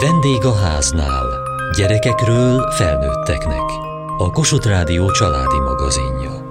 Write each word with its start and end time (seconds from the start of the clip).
Vendég 0.00 0.44
a 0.44 0.54
háznál. 0.54 1.26
Gyerekekről 1.76 2.70
felnőtteknek. 2.76 3.62
A 4.18 4.30
Kossuth 4.30 4.66
Rádió 4.66 5.10
családi 5.10 5.58
magazinja. 5.58 6.43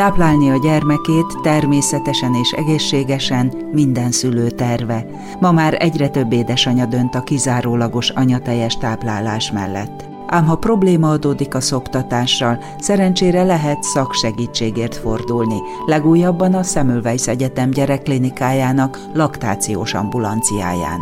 Táplálni 0.00 0.50
a 0.50 0.56
gyermekét 0.56 1.40
természetesen 1.42 2.34
és 2.34 2.50
egészségesen 2.50 3.52
minden 3.72 4.10
szülő 4.10 4.50
terve. 4.50 5.06
Ma 5.40 5.52
már 5.52 5.76
egyre 5.78 6.08
több 6.08 6.32
édesanya 6.32 6.86
dönt 6.86 7.14
a 7.14 7.22
kizárólagos 7.22 8.08
anyatejes 8.08 8.76
táplálás 8.76 9.52
mellett. 9.52 10.08
Ám 10.26 10.46
ha 10.46 10.56
probléma 10.56 11.10
adódik 11.10 11.54
a 11.54 11.60
szoptatással, 11.60 12.58
szerencsére 12.78 13.42
lehet 13.42 13.82
szaksegítségért 13.82 14.96
fordulni, 14.96 15.58
legújabban 15.86 16.54
a 16.54 16.62
Semmelweis 16.62 17.28
Egyetem 17.28 17.70
gyerekklinikájának 17.70 18.98
laktációs 19.14 19.94
ambulanciáján. 19.94 21.00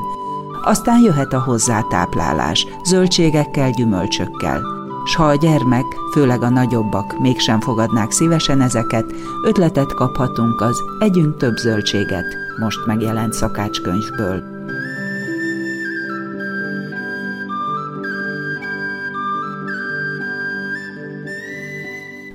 Aztán 0.65 1.03
jöhet 1.03 1.33
a 1.33 1.41
hozzátáplálás, 1.41 2.67
zöldségekkel, 2.85 3.71
gyümölcsökkel– 3.71 4.61
s 5.09 5.15
ha 5.15 5.25
a 5.25 5.35
gyermek, 5.35 5.85
főleg 6.13 6.43
a 6.43 6.49
nagyobbak 6.49 7.19
mégsem 7.19 7.61
fogadnák 7.61 8.11
szívesen 8.11 8.61
ezeket, 8.61 9.15
ötletet 9.45 9.95
kaphatunk 9.95 10.61
az 10.61 10.83
Együnk 10.99 11.37
több 11.37 11.57
zöldséget, 11.57 12.37
most 12.59 12.87
megjelent 12.87 13.33
szakácskönyvből. 13.33 14.43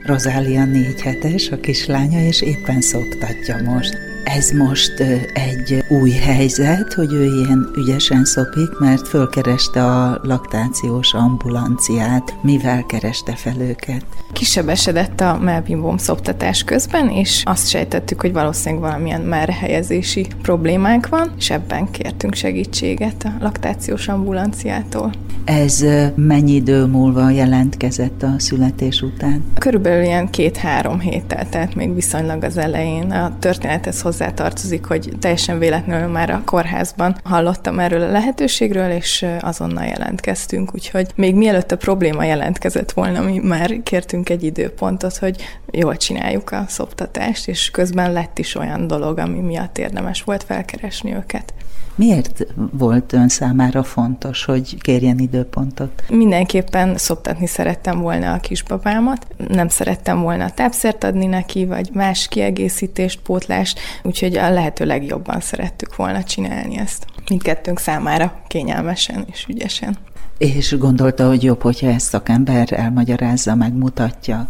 Rozália 0.05 0.65
négy 0.65 1.01
hetes, 1.01 1.49
a 1.49 1.59
kislánya, 1.59 2.19
és 2.19 2.41
éppen 2.41 2.81
szoptatja 2.81 3.57
most. 3.63 4.12
Ez 4.23 4.51
most 4.51 4.99
egy 5.33 5.83
új 5.89 6.11
helyzet, 6.11 6.93
hogy 6.93 7.13
ő 7.13 7.23
ilyen 7.23 7.69
ügyesen 7.77 8.25
szopik, 8.25 8.79
mert 8.79 9.07
fölkereste 9.07 9.85
a 9.85 10.19
laktációs 10.23 11.13
ambulanciát. 11.13 12.35
Mivel 12.41 12.85
kereste 12.85 13.35
fel 13.35 13.61
őket? 13.61 14.05
Kisebesedett 14.33 15.21
a 15.21 15.37
melbimbom 15.41 15.97
szoptatás 15.97 16.63
közben, 16.63 17.09
és 17.09 17.41
azt 17.45 17.69
sejtettük, 17.69 18.21
hogy 18.21 18.33
valószínűleg 18.33 18.83
valamilyen 18.83 19.21
merhelyezési 19.21 20.27
problémánk 20.41 21.09
van, 21.09 21.31
és 21.37 21.49
ebben 21.49 21.91
kértünk 21.91 22.33
segítséget 22.33 23.23
a 23.23 23.33
laktációs 23.39 24.07
ambulanciától. 24.07 25.11
Ez 25.45 25.85
mennyi 26.15 26.51
idő 26.51 26.85
múlva 26.85 27.29
jelentkezett 27.29 28.23
a 28.23 28.33
születés 28.37 29.01
után? 29.01 29.43
Körülbelül 29.57 30.03
ilyen 30.03 30.29
két-három 30.29 30.99
héttel, 30.99 31.49
tehát 31.49 31.75
még 31.75 31.93
viszonylag 31.95 32.43
az 32.43 32.57
elején. 32.57 33.11
A 33.11 33.37
történethez 33.39 34.01
hozzátartozik, 34.13 34.85
hogy 34.85 35.13
teljesen 35.19 35.59
véletlenül 35.59 36.07
már 36.07 36.29
a 36.29 36.41
kórházban 36.45 37.15
hallottam 37.23 37.79
erről 37.79 38.01
a 38.01 38.11
lehetőségről, 38.11 38.91
és 38.91 39.25
azonnal 39.39 39.85
jelentkeztünk, 39.85 40.73
úgyhogy 40.73 41.11
még 41.15 41.35
mielőtt 41.35 41.71
a 41.71 41.77
probléma 41.77 42.23
jelentkezett 42.23 42.91
volna, 42.91 43.21
mi 43.21 43.39
már 43.39 43.83
kértünk 43.83 44.29
egy 44.29 44.43
időpontot, 44.43 45.17
hogy 45.17 45.41
jól 45.71 45.97
csináljuk 45.97 46.51
a 46.51 46.65
szoptatást, 46.67 47.47
és 47.47 47.71
közben 47.71 48.11
lett 48.11 48.39
is 48.39 48.55
olyan 48.55 48.87
dolog, 48.87 49.17
ami 49.17 49.39
miatt 49.39 49.77
érdemes 49.77 50.21
volt 50.21 50.43
felkeresni 50.43 51.13
őket. 51.13 51.53
Miért 51.95 52.45
volt 52.71 53.13
ön 53.13 53.27
számára 53.27 53.83
fontos, 53.83 54.45
hogy 54.45 54.81
kérjen 54.81 55.19
időpontot? 55.19 56.03
Mindenképpen 56.09 56.97
szoptatni 56.97 57.47
szerettem 57.47 57.99
volna 57.99 58.33
a 58.33 58.39
kisbabámat. 58.39 59.27
Nem 59.47 59.67
szerettem 59.67 60.21
volna 60.21 60.49
tápszert 60.49 61.03
adni 61.03 61.25
neki, 61.25 61.65
vagy 61.65 61.89
más 61.93 62.27
kiegészítést, 62.27 63.19
pótlást, 63.19 63.79
úgyhogy 64.03 64.37
a 64.37 64.49
lehető 64.49 64.85
legjobban 64.85 65.39
szerettük 65.39 65.95
volna 65.95 66.23
csinálni 66.23 66.77
ezt. 66.77 67.05
Mindkettőnk 67.29 67.79
számára 67.79 68.41
kényelmesen 68.47 69.25
és 69.31 69.45
ügyesen. 69.49 69.97
És 70.37 70.77
gondolta, 70.77 71.27
hogy 71.27 71.43
jobb, 71.43 71.61
hogyha 71.61 71.87
ezt 71.87 72.07
szakember 72.07 72.67
elmagyarázza, 72.71 73.55
megmutatja? 73.55 74.47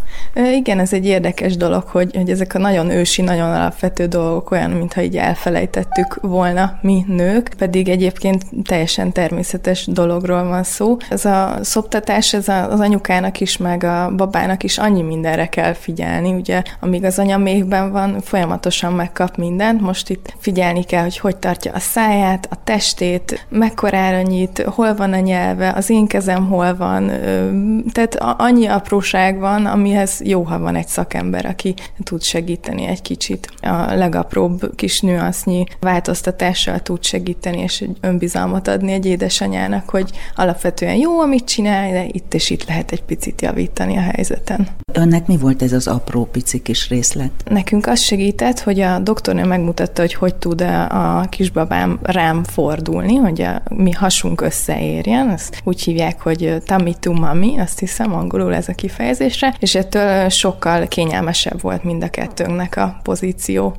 Igen, 0.55 0.79
ez 0.79 0.93
egy 0.93 1.05
érdekes 1.05 1.57
dolog, 1.57 1.83
hogy, 1.83 2.15
hogy 2.15 2.29
ezek 2.29 2.55
a 2.55 2.59
nagyon 2.59 2.89
ősi, 2.89 3.21
nagyon 3.21 3.49
alapvető 3.49 4.05
dolgok 4.05 4.51
olyan, 4.51 4.69
mintha 4.69 5.01
így 5.01 5.17
elfelejtettük 5.17 6.17
volna 6.21 6.79
mi 6.81 7.05
nők, 7.07 7.53
pedig 7.57 7.89
egyébként 7.89 8.45
teljesen 8.63 9.11
természetes 9.11 9.85
dologról 9.85 10.43
van 10.43 10.63
szó. 10.63 10.97
Ez 11.09 11.25
a 11.25 11.57
szoptatás, 11.61 12.33
ez 12.33 12.47
az 12.47 12.79
anyukának 12.79 13.39
is, 13.39 13.57
meg 13.57 13.83
a 13.83 14.11
babának 14.15 14.63
is 14.63 14.77
annyi 14.77 15.01
mindenre 15.01 15.45
kell 15.45 15.73
figyelni, 15.73 16.33
ugye, 16.33 16.61
amíg 16.79 17.03
az 17.03 17.19
anya 17.19 17.37
méhben 17.37 17.91
van, 17.91 18.21
folyamatosan 18.21 18.93
megkap 18.93 19.37
mindent, 19.37 19.81
most 19.81 20.09
itt 20.09 20.33
figyelni 20.39 20.83
kell, 20.83 21.03
hogy 21.03 21.17
hogy 21.17 21.37
tartja 21.37 21.71
a 21.71 21.79
száját, 21.79 22.47
a 22.51 22.57
testét, 22.63 23.45
mekkorára 23.49 24.21
nyit, 24.21 24.63
hol 24.65 24.95
van 24.95 25.13
a 25.13 25.19
nyelve, 25.19 25.62
az 25.69 25.89
én 25.89 26.07
kezem 26.07 26.47
hol 26.47 26.75
van, 26.75 27.11
tehát 27.91 28.17
annyi 28.37 28.65
apróság 28.65 29.39
van, 29.39 29.65
amihez 29.65 30.21
jó, 30.23 30.41
ha 30.43 30.59
van 30.59 30.75
egy 30.75 30.87
szakember, 30.87 31.45
aki 31.45 31.73
tud 32.03 32.23
segíteni 32.23 32.85
egy 32.85 33.01
kicsit. 33.01 33.49
A 33.61 33.93
legapróbb 33.93 34.75
kis 34.75 34.99
nüansznyi 34.99 35.63
változtatással 35.79 36.79
tud 36.79 37.03
segíteni, 37.03 37.59
és 37.59 37.85
önbizalmat 38.01 38.67
adni 38.67 38.91
egy 38.91 39.05
édesanyának, 39.05 39.89
hogy 39.89 40.11
alapvetően 40.35 40.95
jó, 40.95 41.19
amit 41.19 41.45
csinál, 41.45 41.91
de 41.91 42.05
itt 42.11 42.33
és 42.33 42.49
itt 42.49 42.67
lehet 42.67 42.91
egy 42.91 43.03
picit 43.03 43.41
javítani 43.41 43.97
a 43.97 44.01
helyzeten. 44.01 44.67
Önnek 44.93 45.27
mi 45.27 45.37
volt 45.37 45.61
ez 45.61 45.73
az 45.73 45.87
apró 45.87 46.25
pici 46.25 46.61
kis 46.61 46.89
részlet? 46.89 47.31
Nekünk 47.49 47.87
az 47.87 47.99
segített, 47.99 48.59
hogy 48.59 48.79
a 48.79 48.99
doktornő 48.99 49.43
megmutatta, 49.45 50.01
hogy 50.01 50.13
hogy 50.13 50.35
tud 50.35 50.61
a 50.89 51.25
kisbabám 51.29 51.99
rám 52.01 52.43
fordulni, 52.43 53.15
hogy 53.15 53.41
a 53.41 53.61
mi 53.69 53.91
hasunk 53.91 54.41
összeérjen. 54.41 55.29
Ezt 55.43 55.61
úgy 55.63 55.81
hívják, 55.81 56.21
hogy 56.21 56.57
tummy 56.65 56.95
to 56.99 57.13
mami, 57.13 57.59
azt 57.59 57.79
hiszem 57.79 58.13
angolul 58.13 58.53
ez 58.53 58.67
a 58.67 58.73
kifejezésre, 58.73 59.55
és 59.59 59.75
ettől 59.75 60.29
sokkal 60.29 60.87
kényelmesebb 60.87 61.61
volt 61.61 61.83
mind 61.83 62.03
a 62.03 62.09
kettőnknek 62.09 62.77
a 62.77 62.99
pozíció. 63.03 63.75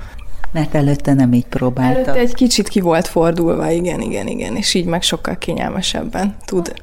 Mert 0.52 0.74
előtte 0.74 1.14
nem 1.14 1.32
így 1.32 1.46
próbálta. 1.46 1.98
Előtte 1.98 2.12
egy 2.12 2.34
kicsit 2.34 2.68
ki 2.68 2.80
volt 2.80 3.06
fordulva, 3.06 3.70
igen, 3.70 4.00
igen, 4.00 4.26
igen, 4.26 4.56
és 4.56 4.74
így 4.74 4.84
meg 4.84 5.02
sokkal 5.02 5.38
kényelmesebben 5.38 6.36
tud 6.44 6.74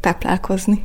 táplálkozni. 0.00 0.84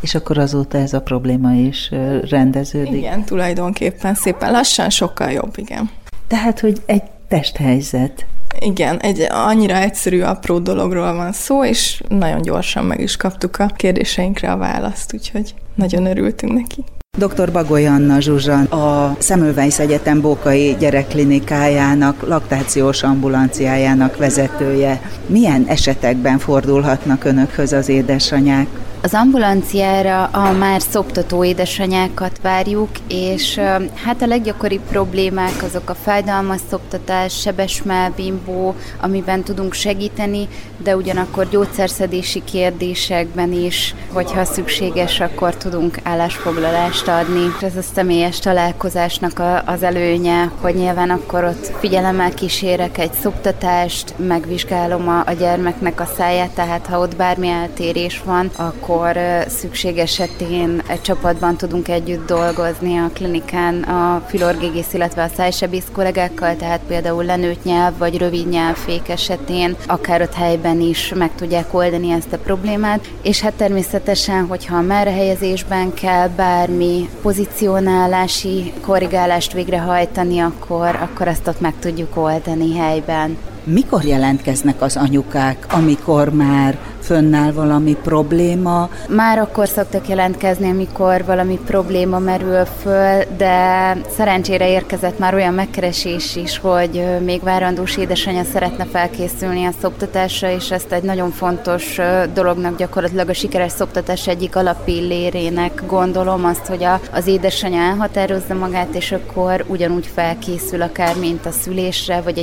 És 0.00 0.14
akkor 0.14 0.38
azóta 0.38 0.78
ez 0.78 0.92
a 0.92 1.00
probléma 1.00 1.52
is 1.52 1.90
rendeződik? 2.30 2.92
Igen, 2.92 3.24
tulajdonképpen 3.24 4.14
szépen 4.14 4.50
lassan 4.50 4.90
sokkal 4.90 5.30
jobb, 5.30 5.52
igen. 5.56 5.90
Tehát, 6.26 6.60
hogy 6.60 6.82
egy 6.86 7.02
testhelyzet. 7.28 8.26
Igen, 8.58 8.98
egy 8.98 9.26
annyira 9.28 9.76
egyszerű, 9.76 10.20
apró 10.20 10.58
dologról 10.58 11.14
van 11.14 11.32
szó, 11.32 11.64
és 11.64 12.02
nagyon 12.08 12.42
gyorsan 12.42 12.84
meg 12.84 13.00
is 13.00 13.16
kaptuk 13.16 13.58
a 13.58 13.66
kérdéseinkre 13.66 14.52
a 14.52 14.56
választ, 14.56 15.14
úgyhogy 15.14 15.54
nagyon 15.74 16.06
örültünk 16.06 16.52
neki. 16.52 16.84
Dr. 17.18 17.52
Bagoly 17.52 17.86
Anna 17.86 18.20
Zsuzsan, 18.20 18.64
a 18.64 19.16
Semmelweis 19.20 19.78
Egyetem 19.78 20.20
Bókai 20.20 20.76
Gyerekklinikájának, 20.78 22.26
laktációs 22.26 23.02
ambulanciájának 23.02 24.16
vezetője. 24.16 25.00
Milyen 25.26 25.64
esetekben 25.66 26.38
fordulhatnak 26.38 27.24
önökhöz 27.24 27.72
az 27.72 27.88
édesanyák? 27.88 28.66
Az 29.02 29.14
ambulanciára 29.14 30.24
a 30.24 30.52
már 30.52 30.80
szoptató 30.80 31.44
édesanyákat 31.44 32.40
várjuk, 32.42 32.88
és 33.08 33.60
hát 34.04 34.22
a 34.22 34.26
leggyakoribb 34.26 34.82
problémák 34.88 35.62
azok 35.62 35.90
a 35.90 35.94
fájdalmas 35.94 36.60
szoptatás, 36.70 37.40
sebes 37.40 37.82
melbimbó, 37.82 38.74
amiben 39.00 39.42
tudunk 39.42 39.72
segíteni, 39.72 40.48
de 40.78 40.96
ugyanakkor 40.96 41.48
gyógyszerszedési 41.48 42.44
kérdésekben 42.44 43.52
is, 43.52 43.94
hogyha 44.12 44.44
szükséges, 44.44 45.20
akkor 45.20 45.56
tudunk 45.56 45.98
állásfoglalást 46.02 47.08
adni. 47.08 47.46
Ez 47.60 47.76
a 47.76 47.82
személyes 47.94 48.38
találkozásnak 48.38 49.42
az 49.64 49.82
előnye, 49.82 50.52
hogy 50.60 50.74
nyilván 50.74 51.10
akkor 51.10 51.44
ott 51.44 51.72
figyelemmel 51.78 52.34
kísérek 52.34 52.98
egy 52.98 53.12
szoptatást, 53.12 54.14
megvizsgálom 54.16 55.08
a, 55.08 55.22
a 55.26 55.32
gyermeknek 55.32 56.00
a 56.00 56.08
száját, 56.16 56.50
tehát 56.50 56.86
ha 56.86 56.98
ott 56.98 57.16
bármi 57.16 57.48
eltérés 57.48 58.22
van, 58.24 58.50
akkor 58.56 58.88
akkor 58.90 59.16
szükség 59.48 59.98
esetén 59.98 60.82
egy 60.86 61.00
csapatban 61.00 61.56
tudunk 61.56 61.88
együtt 61.88 62.26
dolgozni 62.26 62.98
a 62.98 63.10
klinikán 63.14 63.82
a 63.82 64.22
filorgégész, 64.26 64.92
illetve 64.92 65.22
a 65.22 65.28
szájsebész 65.36 65.86
kollégákkal, 65.92 66.56
tehát 66.56 66.80
például 66.86 67.24
lenőtt 67.24 67.64
nyelv 67.64 67.98
vagy 67.98 68.18
rövid 68.18 68.48
nyelvfék 68.48 69.08
esetén 69.08 69.76
akár 69.86 70.22
ott 70.22 70.34
helyben 70.34 70.80
is 70.80 71.12
meg 71.14 71.34
tudják 71.34 71.74
oldani 71.74 72.10
ezt 72.10 72.32
a 72.32 72.38
problémát, 72.38 73.08
és 73.22 73.40
hát 73.40 73.52
természetesen, 73.52 74.46
hogyha 74.46 74.76
a 74.76 74.92
helyezésben 74.92 75.94
kell 75.94 76.28
bármi 76.28 77.08
pozícionálási 77.22 78.72
korrigálást 78.80 79.52
végrehajtani, 79.52 80.38
akkor, 80.38 80.98
akkor 81.00 81.28
ezt 81.28 81.46
ott 81.46 81.60
meg 81.60 81.74
tudjuk 81.78 82.16
oldani 82.16 82.76
helyben. 82.76 83.36
Mikor 83.64 84.04
jelentkeznek 84.04 84.82
az 84.82 84.96
anyukák, 84.96 85.66
amikor 85.70 86.28
már 86.28 86.78
fönnáll 87.00 87.52
valami 87.52 87.96
probléma? 88.02 88.88
Már 89.08 89.38
akkor 89.38 89.68
szoktak 89.68 90.08
jelentkezni, 90.08 90.70
amikor 90.70 91.24
valami 91.24 91.58
probléma 91.66 92.18
merül 92.18 92.64
föl, 92.64 93.22
de 93.36 93.96
szerencsére 94.16 94.70
érkezett 94.70 95.18
már 95.18 95.34
olyan 95.34 95.54
megkeresés 95.54 96.36
is, 96.36 96.58
hogy 96.58 97.04
még 97.24 97.42
várandós 97.42 97.96
édesanyja 97.96 98.44
szeretne 98.44 98.84
felkészülni 98.84 99.64
a 99.64 99.72
szoptatásra, 99.80 100.50
és 100.50 100.70
ezt 100.70 100.92
egy 100.92 101.02
nagyon 101.02 101.30
fontos 101.30 101.98
dolognak 102.34 102.76
gyakorlatilag 102.76 103.28
a 103.28 103.34
sikeres 103.34 103.72
szoptatás 103.72 104.26
egyik 104.26 104.56
alapillérének 104.56 105.82
gondolom 105.86 106.44
azt, 106.44 106.66
hogy 106.66 106.84
a, 106.84 107.00
az 107.12 107.26
édesanyja 107.26 107.80
elhatározza 107.80 108.54
magát, 108.54 108.94
és 108.94 109.12
akkor 109.12 109.64
ugyanúgy 109.68 110.10
felkészül 110.14 110.82
akár, 110.82 111.16
mint 111.16 111.46
a 111.46 111.50
szülésre, 111.50 112.20
vagy 112.20 112.38
a 112.38 112.42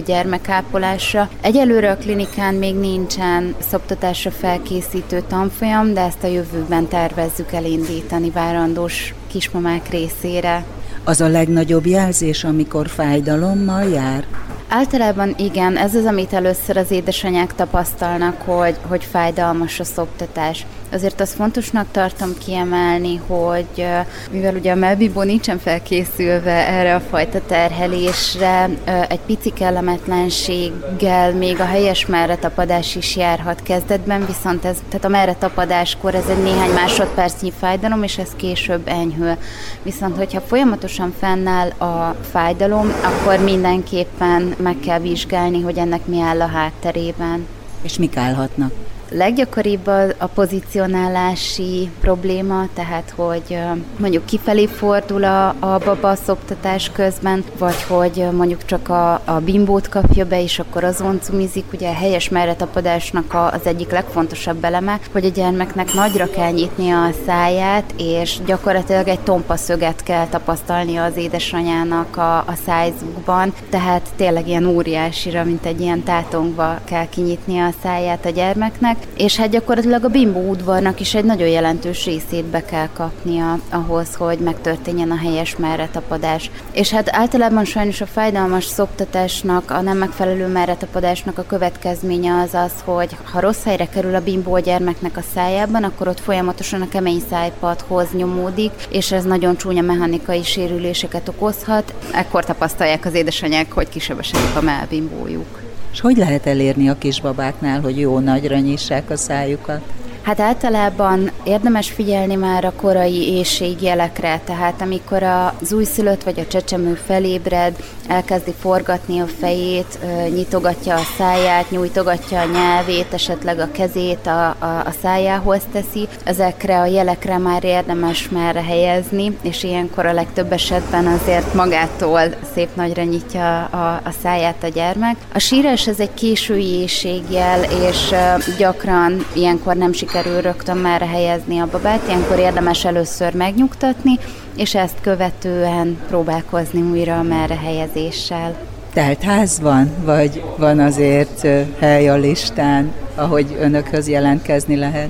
gyermekápolásra. 1.11 1.29
Egyelőre 1.41 1.91
a 1.91 1.97
klinikán 1.97 2.53
még 2.53 2.75
nincsen 2.75 3.55
szoptatásra 3.69 4.31
fel 4.31 4.45
felkészítő 4.47 5.23
tanfolyam, 5.27 5.93
de 5.93 6.01
ezt 6.01 6.23
a 6.23 6.27
jövőben 6.27 6.87
tervezzük 6.87 7.51
elindítani 7.51 8.29
várandós 8.29 9.13
kismamák 9.27 9.89
részére. 9.89 10.63
Az 11.03 11.21
a 11.21 11.27
legnagyobb 11.27 11.85
jelzés, 11.85 12.43
amikor 12.43 12.87
fájdalommal 12.87 13.83
jár? 13.83 14.25
Általában 14.69 15.35
igen, 15.37 15.77
ez 15.77 15.95
az, 15.95 16.05
amit 16.05 16.33
először 16.33 16.77
az 16.77 16.91
édesanyák 16.91 17.55
tapasztalnak, 17.55 18.41
hogy, 18.41 18.75
hogy 18.87 19.03
fájdalmas 19.03 19.79
a 19.79 19.83
szoptatás. 19.83 20.65
Azért 20.91 21.21
azt 21.21 21.33
fontosnak 21.33 21.87
tartom 21.91 22.29
kiemelni, 22.45 23.21
hogy 23.27 23.87
mivel 24.31 24.55
ugye 24.55 24.71
a 24.71 24.75
melbibó 24.75 25.21
nincsen 25.21 25.59
felkészülve 25.59 26.67
erre 26.67 26.95
a 26.95 26.99
fajta 26.99 27.41
terhelésre, 27.45 28.69
egy 29.09 29.19
pici 29.19 29.49
kellemetlenséggel 29.49 31.33
még 31.33 31.59
a 31.59 31.65
helyes 31.65 32.05
merretapadás 32.05 32.95
is 32.95 33.15
járhat 33.15 33.63
kezdetben, 33.63 34.25
viszont 34.25 34.65
ez, 34.65 34.77
tehát 34.89 35.05
a 35.05 35.09
merretapadáskor 35.09 36.15
ez 36.15 36.27
egy 36.29 36.43
néhány 36.43 36.71
másodpercnyi 36.71 37.51
fájdalom, 37.59 38.03
és 38.03 38.17
ez 38.17 38.29
később 38.35 38.87
enyhül. 38.87 39.35
Viszont, 39.83 40.17
hogyha 40.17 40.41
folyamatosan 40.41 41.13
fennáll 41.19 41.69
a 41.69 42.15
fájdalom, 42.31 42.93
akkor 43.03 43.43
mindenképpen 43.43 44.55
meg 44.57 44.75
kell 44.79 44.99
vizsgálni, 44.99 45.61
hogy 45.61 45.77
ennek 45.77 46.05
mi 46.05 46.21
áll 46.21 46.41
a 46.41 46.47
hátterében. 46.47 47.47
És 47.81 47.97
mik 47.97 48.17
állhatnak? 48.17 48.71
Leggyakoribb 49.11 49.87
a, 50.17 50.27
pozicionálási 50.33 51.89
probléma, 52.01 52.67
tehát 52.73 53.13
hogy 53.15 53.59
mondjuk 53.99 54.25
kifelé 54.25 54.65
fordul 54.65 55.23
a, 55.23 55.47
a 55.47 55.77
baba 55.85 56.15
szoptatás 56.15 56.91
közben, 56.93 57.43
vagy 57.57 57.83
hogy 57.83 58.27
mondjuk 58.31 58.65
csak 58.65 58.89
a, 58.89 59.13
a 59.13 59.41
bimbót 59.45 59.89
kapja 59.89 60.25
be, 60.25 60.41
és 60.41 60.59
akkor 60.59 60.83
azon 60.83 61.19
cumizik. 61.21 61.65
Ugye 61.73 61.89
a 61.89 61.93
helyes 61.93 62.29
merretapadásnak 62.29 63.33
a, 63.33 63.51
az 63.51 63.65
egyik 63.65 63.91
legfontosabb 63.91 64.63
eleme, 64.63 64.99
hogy 65.11 65.25
a 65.25 65.29
gyermeknek 65.29 65.93
nagyra 65.93 66.29
kell 66.29 66.51
nyitnia 66.51 67.03
a 67.03 67.11
száját, 67.25 67.93
és 67.97 68.37
gyakorlatilag 68.45 69.07
egy 69.07 69.19
tompa 69.19 69.55
szöget 69.55 70.03
kell 70.03 70.27
tapasztalnia 70.27 71.03
az 71.03 71.15
édesanyának 71.17 72.17
a, 72.17 72.37
a 72.37 72.53
szájzukban, 72.65 73.53
tehát 73.69 74.09
tényleg 74.15 74.47
ilyen 74.47 74.65
óriásira, 74.65 75.43
mint 75.43 75.65
egy 75.65 75.81
ilyen 75.81 76.03
tátongva 76.03 76.79
kell 76.83 77.09
kinyitnia 77.09 77.65
a 77.65 77.73
száját 77.83 78.25
a 78.25 78.29
gyermeknek, 78.29 78.96
és 79.17 79.35
hát 79.35 79.49
gyakorlatilag 79.49 80.03
a 80.03 80.07
bimbo 80.09 80.39
udvarnak 80.39 80.99
is 80.99 81.15
egy 81.15 81.23
nagyon 81.23 81.47
jelentős 81.47 82.05
részét 82.05 82.45
be 82.45 82.65
kell 82.65 82.87
kapnia 82.93 83.59
ahhoz, 83.69 84.15
hogy 84.15 84.39
megtörténjen 84.39 85.11
a 85.11 85.17
helyes 85.17 85.55
merretapadás. 85.55 86.51
És 86.71 86.91
hát 86.91 87.15
általában 87.15 87.65
sajnos 87.65 88.01
a 88.01 88.05
fájdalmas 88.05 88.65
szoptatásnak, 88.65 89.71
a 89.71 89.81
nem 89.81 89.97
megfelelő 89.97 90.47
merretapadásnak 90.47 91.37
a 91.37 91.45
következménye 91.45 92.33
az 92.33 92.53
az, 92.53 92.71
hogy 92.83 93.17
ha 93.31 93.39
rossz 93.39 93.63
helyre 93.63 93.85
kerül 93.85 94.15
a 94.15 94.23
bimbo 94.23 94.55
a 94.55 94.59
gyermeknek 94.59 95.17
a 95.17 95.23
szájában, 95.33 95.83
akkor 95.83 96.07
ott 96.07 96.19
folyamatosan 96.19 96.81
a 96.81 96.89
kemény 96.89 97.21
szájpadhoz 97.29 98.07
nyomódik, 98.13 98.71
és 98.89 99.11
ez 99.11 99.23
nagyon 99.23 99.57
csúnya 99.57 99.81
mechanikai 99.81 100.43
sérüléseket 100.43 101.27
okozhat. 101.27 101.93
Ekkor 102.13 102.45
tapasztalják 102.45 103.05
az 103.05 103.13
édesanyák, 103.13 103.71
hogy 103.71 103.89
kisebesedik 103.89 104.55
a 104.55 104.61
melbimbójuk. 104.61 105.66
És 105.97 106.03
hogy 106.03 106.17
lehet 106.17 106.45
elérni 106.45 106.89
a 106.89 106.97
kisbabáknál, 106.97 107.81
hogy 107.81 107.99
jó 107.99 108.19
nagyra 108.19 108.57
nyissák 108.57 109.09
a 109.09 109.17
szájukat? 109.17 109.81
Hát 110.27 110.39
általában 110.39 111.31
érdemes 111.43 111.91
figyelni 111.91 112.35
már 112.35 112.65
a 112.65 112.73
korai 112.75 113.33
éjségjelekre, 113.33 114.41
tehát 114.45 114.81
amikor 114.81 115.23
az 115.23 115.73
újszülött 115.73 116.23
vagy 116.23 116.39
a 116.39 116.47
csecsemő 116.47 116.93
felébred, 116.93 117.75
elkezdi 118.07 118.53
forgatni 118.59 119.19
a 119.19 119.25
fejét, 119.39 119.99
nyitogatja 120.35 120.95
a 120.95 121.01
száját, 121.17 121.71
nyújtogatja 121.71 122.41
a 122.41 122.45
nyelvét, 122.45 123.13
esetleg 123.13 123.59
a 123.59 123.71
kezét 123.71 124.27
a, 124.27 124.47
a, 124.47 124.83
a 124.85 124.93
szájához 125.01 125.61
teszi, 125.71 126.07
ezekre 126.23 126.79
a 126.79 126.85
jelekre 126.85 127.37
már 127.37 127.63
érdemes 127.63 128.29
már 128.29 128.55
helyezni, 128.55 129.37
és 129.41 129.63
ilyenkor 129.63 130.05
a 130.05 130.13
legtöbb 130.13 130.51
esetben 130.51 131.05
azért 131.05 131.53
magától 131.53 132.21
szép 132.53 132.75
nagyra 132.75 133.03
nyitja 133.03 133.63
a, 133.63 134.01
a 134.03 134.11
száját 134.21 134.63
a 134.63 134.67
gyermek. 134.67 135.15
A 135.33 135.39
sírás 135.39 135.87
ez 135.87 135.99
egy 135.99 136.13
késői 136.13 136.73
éjségjel, 136.73 137.63
és 137.63 138.13
gyakran 138.57 139.25
ilyenkor 139.33 139.75
nem 139.75 139.93
sikerül 139.93 140.15
sikerül 140.17 140.41
rögtön 140.41 140.77
már 140.77 141.01
helyezni 141.01 141.59
a 141.59 141.67
babát, 141.71 142.07
ilyenkor 142.07 142.39
érdemes 142.39 142.85
először 142.85 143.33
megnyugtatni, 143.33 144.19
és 144.55 144.75
ezt 144.75 145.01
követően 145.01 145.97
próbálkozni 146.07 146.81
újra 146.81 147.17
a 147.17 147.23
merre 147.23 147.55
helyezéssel. 147.55 148.55
Tehát 148.93 149.23
ház 149.23 149.59
van, 149.59 149.89
vagy 150.03 150.43
van 150.57 150.79
azért 150.79 151.47
hely 151.79 152.09
a 152.09 152.15
listán, 152.15 152.91
ahogy 153.15 153.57
önökhöz 153.59 154.07
jelentkezni 154.07 154.75
lehet? 154.75 155.09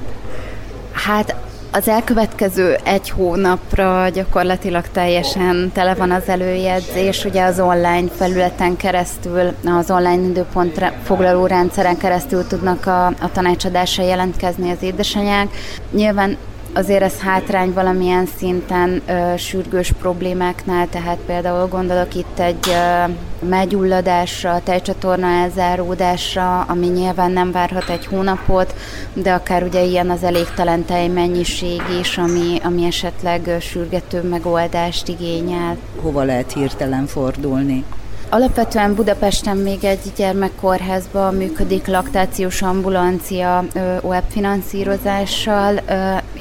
Hát 0.92 1.36
az 1.78 1.88
elkövetkező 1.88 2.78
egy 2.84 3.10
hónapra 3.10 4.10
gyakorlatilag 4.10 4.88
teljesen 4.92 5.72
tele 5.74 5.94
van 5.94 6.12
az 6.12 6.28
előjegyzés, 6.28 7.26
ugye 7.26 7.44
az 7.44 7.60
online 7.60 8.08
felületen 8.16 8.78
keresztül, 8.78 9.54
az 9.66 9.92
online 9.92 10.28
időpont 10.28 10.92
foglaló 11.04 11.46
rendszeren 11.46 11.98
keresztül 11.98 12.48
tudnak 12.48 12.86
a, 12.86 13.06
a 13.06 13.32
tanácsadásra 13.34 14.04
jelentkezni 14.04 14.72
az 14.72 14.82
édesanyák. 14.82 15.48
Nyilván 15.92 16.38
azért 16.74 17.02
ez 17.02 17.20
hátrány 17.20 17.74
valamilyen 17.74 18.26
szinten 18.38 19.02
ö, 19.08 19.38
sürgős 19.38 19.92
problémáknál, 19.92 20.88
tehát 20.90 21.18
például 21.26 21.68
gondolok 21.68 22.16
itt 22.16 22.40
egy 22.40 22.68
ö, 22.68 23.12
meggyulladásra, 23.48 24.62
tejcsatorna 24.64 25.28
elzáródásra, 25.28 26.62
ami 26.62 26.88
nyilván 26.88 27.32
nem 27.32 27.52
várhat 27.52 27.90
egy 27.90 28.06
hónapot, 28.06 28.76
de 29.14 29.34
akár 29.34 29.64
ugye 29.64 29.84
ilyen 29.84 30.10
az 30.10 30.24
elégtelen 30.24 30.86
tejmennyiség 30.86 31.82
is, 32.00 32.18
ami, 32.18 32.60
ami 32.64 32.86
esetleg 32.86 33.58
sürgető 33.60 34.22
megoldást 34.22 35.08
igényel. 35.08 35.78
Hova 36.02 36.24
lehet 36.24 36.54
hirtelen 36.54 37.06
fordulni? 37.06 37.84
Alapvetően 38.30 38.96
Budapesten 38.96 39.58
még 39.58 39.84
egy 39.84 40.12
gyermekkórházban 40.16 41.36
működik 41.36 41.88
laktációs 41.88 42.62
ambulancia 42.62 43.66
web 44.02 44.24
finanszírozással. 44.30 45.76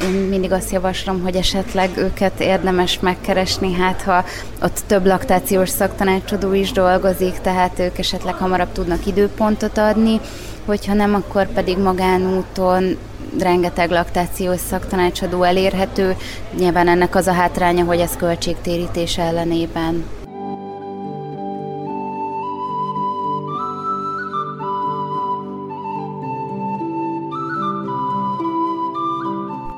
Én 0.02 0.10
mindig 0.10 0.52
azt 0.52 0.72
javaslom, 0.72 1.22
hogy 1.22 1.36
esetleg 1.36 1.90
őket 1.96 2.40
érdemes 2.40 3.00
megkeresni, 3.00 3.72
hát 3.72 4.02
ha 4.02 4.24
ott 4.62 4.80
több 4.86 5.06
laktációs 5.06 5.68
szaktanácsadó 5.68 6.52
is 6.52 6.72
dolgozik, 6.72 7.38
tehát 7.40 7.78
ők 7.78 7.98
esetleg 7.98 8.34
hamarabb 8.34 8.72
tudnak 8.72 9.06
időpontot 9.06 9.78
adni, 9.78 10.20
hogyha 10.64 10.94
nem, 10.94 11.14
akkor 11.14 11.46
pedig 11.46 11.78
magánúton 11.78 12.98
rengeteg 13.40 13.90
laktációs 13.90 14.60
szaktanácsadó 14.60 15.42
elérhető. 15.42 16.16
Nyilván 16.58 16.88
ennek 16.88 17.14
az 17.14 17.26
a 17.26 17.32
hátránya, 17.32 17.84
hogy 17.84 18.00
ez 18.00 18.16
költségtérítés 18.16 19.18
ellenében 19.18 20.04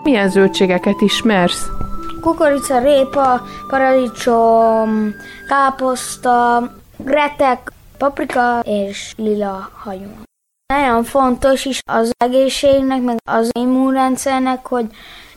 Milyen 0.09 0.29
zöldségeket 0.29 1.01
ismersz? 1.01 1.67
Kukorica, 2.21 2.79
répa, 2.79 3.43
paradicsom, 3.69 5.15
káposzta, 5.49 6.63
gretek, 6.97 7.73
paprika 7.99 8.61
és 8.65 9.13
lila 9.17 9.71
hagyma. 9.85 10.23
Nagyon 10.75 11.05
fontos 11.05 11.65
is 11.65 11.81
az 11.91 12.11
egészségnek, 12.17 13.03
meg 13.03 13.17
az 13.25 13.51
immunrendszernek, 13.59 14.67
hogy 14.67 14.87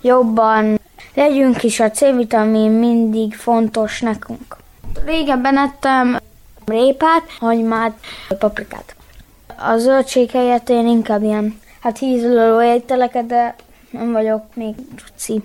jobban 0.02 0.80
legyünk 1.14 1.64
is, 1.64 1.80
a 1.80 1.92
C-vitamin 1.92 2.72
mindig 2.72 3.36
fontos 3.36 4.02
nekünk. 4.02 4.58
Régebben 5.06 5.58
ettem 5.58 6.18
répát, 6.66 7.24
hagymát, 7.40 7.98
paprikát. 8.40 8.96
A 9.58 9.78
zöldség 9.78 10.32
helyett 10.32 10.70
én 10.70 10.88
inkább 10.88 11.24
ilyen 11.24 11.60
hát 11.82 11.98
hízlő 11.98 12.64
ételeket, 12.64 13.26
de 13.26 13.56
nem 13.92 14.12
vagyok 14.12 14.56
még 14.56 14.76
cuci. 14.98 15.42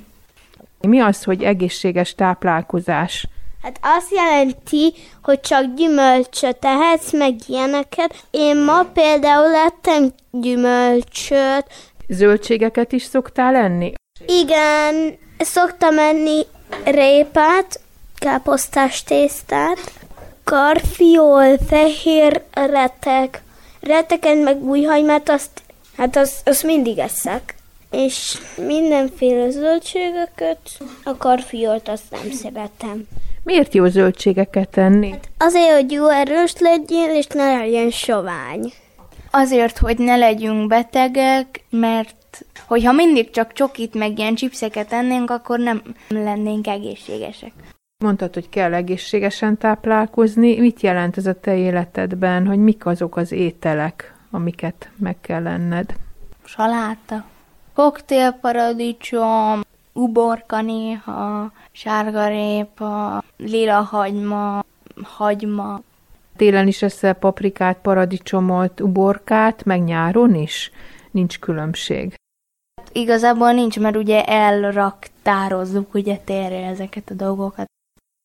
Mi 0.81 1.01
az, 1.01 1.25
hogy 1.25 1.43
egészséges 1.43 2.15
táplálkozás? 2.15 3.27
Hát 3.63 3.79
azt 3.83 4.13
jelenti, 4.13 4.93
hogy 5.23 5.41
csak 5.41 5.75
gyümölcsöt 5.75 6.57
tehetsz, 6.57 7.13
meg 7.13 7.35
ilyeneket. 7.47 8.25
Én 8.31 8.65
ma 8.65 8.83
például 8.85 9.51
lettem 9.51 10.13
gyümölcsöt. 10.31 11.67
Zöldségeket 12.09 12.93
is 12.93 13.03
szoktál 13.03 13.55
enni? 13.55 13.93
Igen, 14.27 15.19
szoktam 15.39 15.99
enni 15.99 16.43
répát, 16.85 17.81
káposztás 18.19 19.03
tésztát, 19.03 19.93
karfiol, 20.45 21.59
fehér 21.69 22.43
retek, 22.53 23.43
reteket 23.81 24.43
meg 24.43 24.63
újhagymát, 24.63 25.29
azt, 25.29 25.63
hát 25.97 26.17
azt, 26.17 26.49
azt 26.49 26.63
mindig 26.63 26.99
eszek. 26.99 27.55
És 27.97 28.39
mindenféle 28.67 29.51
zöldségeket, 29.51 30.59
a 31.05 31.17
karfiolt 31.17 31.89
azt 31.89 32.11
nem 32.11 32.31
szeretem. 32.31 33.09
Miért 33.43 33.75
jó 33.75 33.87
zöldségeket 33.87 34.77
enni? 34.77 35.11
Hát 35.11 35.29
azért, 35.39 35.73
hogy 35.73 35.91
jó 35.91 36.09
erős 36.09 36.53
legyen, 36.59 37.11
és 37.11 37.27
ne 37.27 37.57
legyen 37.57 37.91
sovány. 37.91 38.73
Azért, 39.31 39.79
hogy 39.79 39.99
ne 39.99 40.17
legyünk 40.17 40.69
betegek, 40.69 41.65
mert 41.71 42.45
hogyha 42.67 42.93
mindig 42.93 43.31
csak 43.31 43.53
csokit 43.53 43.95
meg 43.95 44.19
ilyen 44.19 44.35
chipseket 44.35 44.93
ennénk, 44.93 45.31
akkor 45.31 45.59
nem 45.59 45.83
lennénk 46.09 46.67
egészségesek. 46.67 47.53
Mondtad, 48.05 48.35
hogy 48.35 48.49
kell 48.49 48.75
egészségesen 48.75 49.59
táplálkozni. 49.59 50.59
Mit 50.59 50.81
jelent 50.81 51.17
ez 51.17 51.27
a 51.27 51.41
te 51.41 51.57
életedben, 51.57 52.47
hogy 52.47 52.59
mik 52.59 52.87
azok 52.87 53.17
az 53.17 53.33
ételek, 53.33 54.15
amiket 54.31 54.89
meg 54.97 55.17
kell 55.21 55.43
lenned? 55.43 55.95
Saláta, 56.45 57.25
koktélparadicsom, 57.77 59.61
uborka 59.93 60.61
néha, 60.61 61.53
sárgarépa, 61.73 63.23
lila 63.37 63.81
hagyma, 63.81 64.65
hagyma. 65.03 65.81
Télen 66.37 66.67
is 66.67 66.83
eszel 66.83 67.13
paprikát, 67.15 67.79
paradicsomot, 67.83 68.81
uborkát, 68.81 69.65
meg 69.65 69.85
nyáron 69.85 70.35
is? 70.35 70.71
Nincs 71.11 71.39
különbség. 71.39 72.15
Igazából 72.93 73.53
nincs, 73.53 73.79
mert 73.79 73.97
ugye 73.97 74.25
elraktározzuk 74.25 75.95
ugye 75.95 76.17
térre 76.17 76.67
ezeket 76.67 77.11
a 77.11 77.15
dolgokat. 77.15 77.67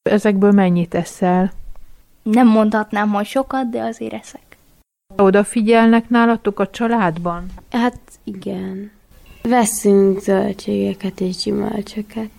Ezekből 0.10 0.52
mennyit 0.52 0.94
eszel? 0.94 1.52
Nem 2.24 2.48
mondhatnám, 2.48 3.10
hogy 3.10 3.26
sokat, 3.26 3.70
de 3.70 3.82
azért 3.82 4.14
eszek. 4.14 4.58
Odafigyelnek 5.16 6.10
nálatok 6.10 6.60
a 6.60 6.70
családban? 6.70 7.46
Hát 7.72 8.00
igen. 8.24 8.92
Veszünk 9.42 10.20
zöldségeket 10.20 11.20
és 11.20 11.36
gyümölcsöket. 11.36 12.30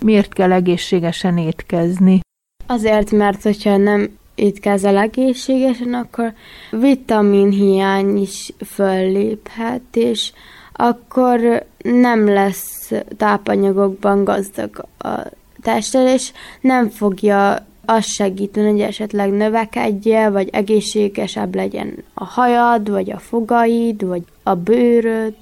Miért 0.00 0.32
kell 0.32 0.52
egészségesen 0.52 1.38
étkezni? 1.38 2.20
Azért, 2.66 3.10
mert 3.10 3.42
hogyha 3.42 3.76
nem 3.76 4.16
étkezel 4.34 4.96
egészségesen, 4.96 5.94
akkor 5.94 6.32
vitaminhiány 6.70 8.16
is 8.16 8.52
fölléphet, 8.64 9.82
és 9.92 10.32
akkor 10.72 11.66
nem 11.82 12.28
lesz 12.28 12.92
tápanyagokban 13.16 14.24
gazdag 14.24 14.86
a 14.98 15.18
tested, 15.62 16.08
és 16.08 16.32
nem 16.60 16.88
fogja 16.88 17.66
azt 17.84 18.08
segíteni, 18.08 18.70
hogy 18.70 18.80
esetleg 18.80 19.30
növekedje, 19.30 20.28
vagy 20.30 20.48
egészségesebb 20.52 21.54
legyen 21.54 22.04
a 22.14 22.24
hajad, 22.24 22.90
vagy 22.90 23.10
a 23.10 23.18
fogaid, 23.18 24.06
vagy 24.06 24.22
a 24.42 24.54
bőröd. 24.54 25.34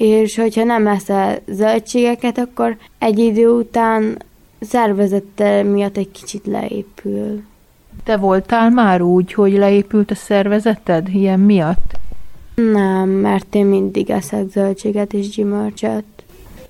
És 0.00 0.36
hogyha 0.36 0.64
nem 0.64 0.86
eszel 0.86 1.38
zöldségeket, 1.46 2.38
akkor 2.38 2.76
egy 2.98 3.18
idő 3.18 3.48
után 3.48 4.22
szervezete 4.60 5.62
miatt 5.62 5.96
egy 5.96 6.10
kicsit 6.10 6.46
leépül. 6.46 7.42
Te 8.04 8.16
voltál 8.16 8.70
már 8.70 9.02
úgy, 9.02 9.32
hogy 9.32 9.52
leépült 9.52 10.10
a 10.10 10.14
szervezeted 10.14 11.08
ilyen 11.08 11.40
miatt? 11.40 11.98
Nem, 12.54 13.08
mert 13.08 13.54
én 13.54 13.66
mindig 13.66 14.10
eszek 14.10 14.48
zöldséget 14.50 15.12
és 15.12 15.28
gyümölcsöt. 15.28 16.04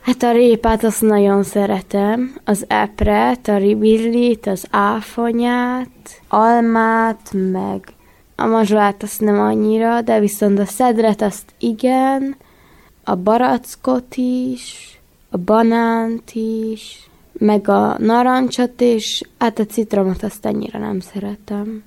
Hát 0.01 0.23
a 0.23 0.33
répát 0.33 0.85
azt 0.85 1.03
nagyon 1.03 1.43
szeretem, 1.43 2.35
az 2.45 2.65
epret, 2.69 3.49
a 3.49 3.57
ribillit, 3.57 4.47
az 4.47 4.67
áfonyát, 4.71 6.21
almát, 6.29 7.31
meg 7.33 7.81
a 8.37 8.47
mazsolát 8.47 9.03
azt 9.03 9.21
nem 9.21 9.41
annyira, 9.41 10.01
de 10.01 10.21
viszont 10.21 10.59
a 10.59 10.65
szedret 10.65 11.23
azt 11.23 11.53
igen, 11.59 12.37
a 13.11 13.15
barackot 13.17 14.17
is, 14.17 15.01
a 15.31 15.37
banánt 15.37 16.33
is, 16.33 17.11
meg 17.33 17.69
a 17.69 17.97
narancsot 17.99 18.81
is, 18.81 19.23
hát 19.39 19.59
a 19.59 19.67
citromot 19.67 20.23
azt 20.23 20.45
annyira 20.45 20.79
nem 20.79 21.01
szeretem 21.01 21.83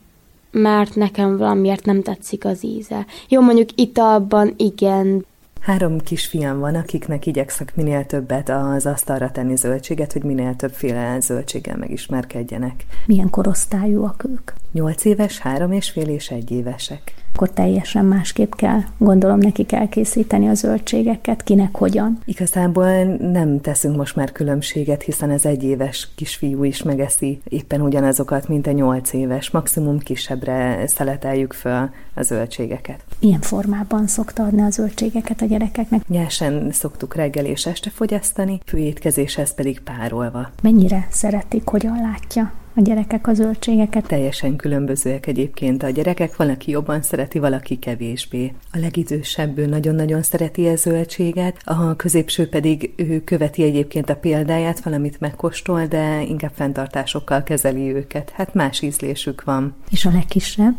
mert 0.51 0.95
nekem 0.95 1.37
valamiért 1.37 1.85
nem 1.85 2.01
tetszik 2.01 2.45
az 2.45 2.65
íze. 2.65 3.05
Jó, 3.29 3.41
mondjuk 3.41 3.69
italban 3.75 4.53
igen, 4.57 5.25
Három 5.59 5.99
kisfiam 5.99 6.59
van, 6.59 6.75
akiknek 6.75 7.25
igyekszek 7.25 7.75
minél 7.75 8.05
többet 8.05 8.49
az 8.49 8.85
asztalra 8.85 9.31
tenni 9.31 9.55
zöldséget, 9.55 10.13
hogy 10.13 10.23
minél 10.23 10.55
többféle 10.55 11.19
zöldséggel 11.19 11.77
megismerkedjenek. 11.77 12.85
Milyen 13.05 13.29
korosztályúak 13.29 14.23
ők? 14.29 14.51
Nyolc 14.71 15.05
éves, 15.05 15.39
három 15.39 15.71
és 15.71 15.89
fél 15.89 16.07
és 16.07 16.29
egy 16.29 16.51
évesek 16.51 17.22
akkor 17.33 17.49
teljesen 17.49 18.05
másképp 18.05 18.53
kell, 18.53 18.79
gondolom, 18.97 19.37
nekik 19.37 19.71
elkészíteni 19.71 20.47
a 20.47 20.53
zöldségeket, 20.53 21.43
kinek 21.43 21.75
hogyan. 21.75 22.19
Igazából 22.25 23.03
nem 23.03 23.61
teszünk 23.61 23.95
most 23.95 24.15
már 24.15 24.31
különbséget, 24.31 25.01
hiszen 25.01 25.29
az 25.29 25.45
egyéves 25.45 26.09
kisfiú 26.15 26.63
is 26.63 26.83
megeszi 26.83 27.41
éppen 27.43 27.81
ugyanazokat, 27.81 28.47
mint 28.47 28.67
a 28.67 28.71
nyolc 28.71 29.13
éves. 29.13 29.49
Maximum 29.49 29.99
kisebbre 29.99 30.83
szeleteljük 30.87 31.53
föl 31.53 31.89
a 32.13 32.21
zöldségeket. 32.21 33.03
Milyen 33.19 33.41
formában 33.41 34.07
szokta 34.07 34.43
adni 34.43 34.61
a 34.61 34.69
zöldségeket 34.69 35.41
a 35.41 35.45
gyerekeknek? 35.45 36.07
Nyersen 36.07 36.71
szoktuk 36.71 37.15
reggel 37.15 37.45
és 37.45 37.65
este 37.65 37.89
fogyasztani, 37.89 38.59
főétkezéshez 38.65 39.53
pedig 39.53 39.79
párolva. 39.79 40.49
Mennyire 40.61 41.07
szeretik, 41.09 41.67
hogyan 41.67 42.01
látja? 42.01 42.51
A 42.75 42.81
gyerekek 42.81 43.27
a 43.27 43.33
zöldségeket? 43.33 44.07
Teljesen 44.07 44.55
különbözőek 44.55 45.27
egyébként 45.27 45.83
a 45.83 45.89
gyerekek, 45.89 46.35
valaki 46.35 46.71
jobban 46.71 47.01
szereti, 47.01 47.39
valaki 47.39 47.79
kevésbé. 47.79 48.53
A 48.71 48.77
legidősebb 48.77 49.57
ő 49.57 49.65
nagyon-nagyon 49.65 50.21
szereti 50.21 50.67
a 50.67 50.75
zöldséget, 50.75 51.61
a 51.63 51.95
középső 51.95 52.49
pedig 52.49 52.93
ő 52.95 53.23
követi 53.23 53.63
egyébként 53.63 54.09
a 54.09 54.15
példáját, 54.15 54.79
valamit 54.79 55.19
megkóstol, 55.19 55.85
de 55.85 56.21
inkább 56.21 56.51
fenntartásokkal 56.55 57.43
kezeli 57.43 57.93
őket. 57.93 58.29
Hát 58.29 58.53
más 58.53 58.81
ízlésük 58.81 59.43
van. 59.43 59.75
És 59.89 60.05
a 60.05 60.11
legkisebb? 60.11 60.75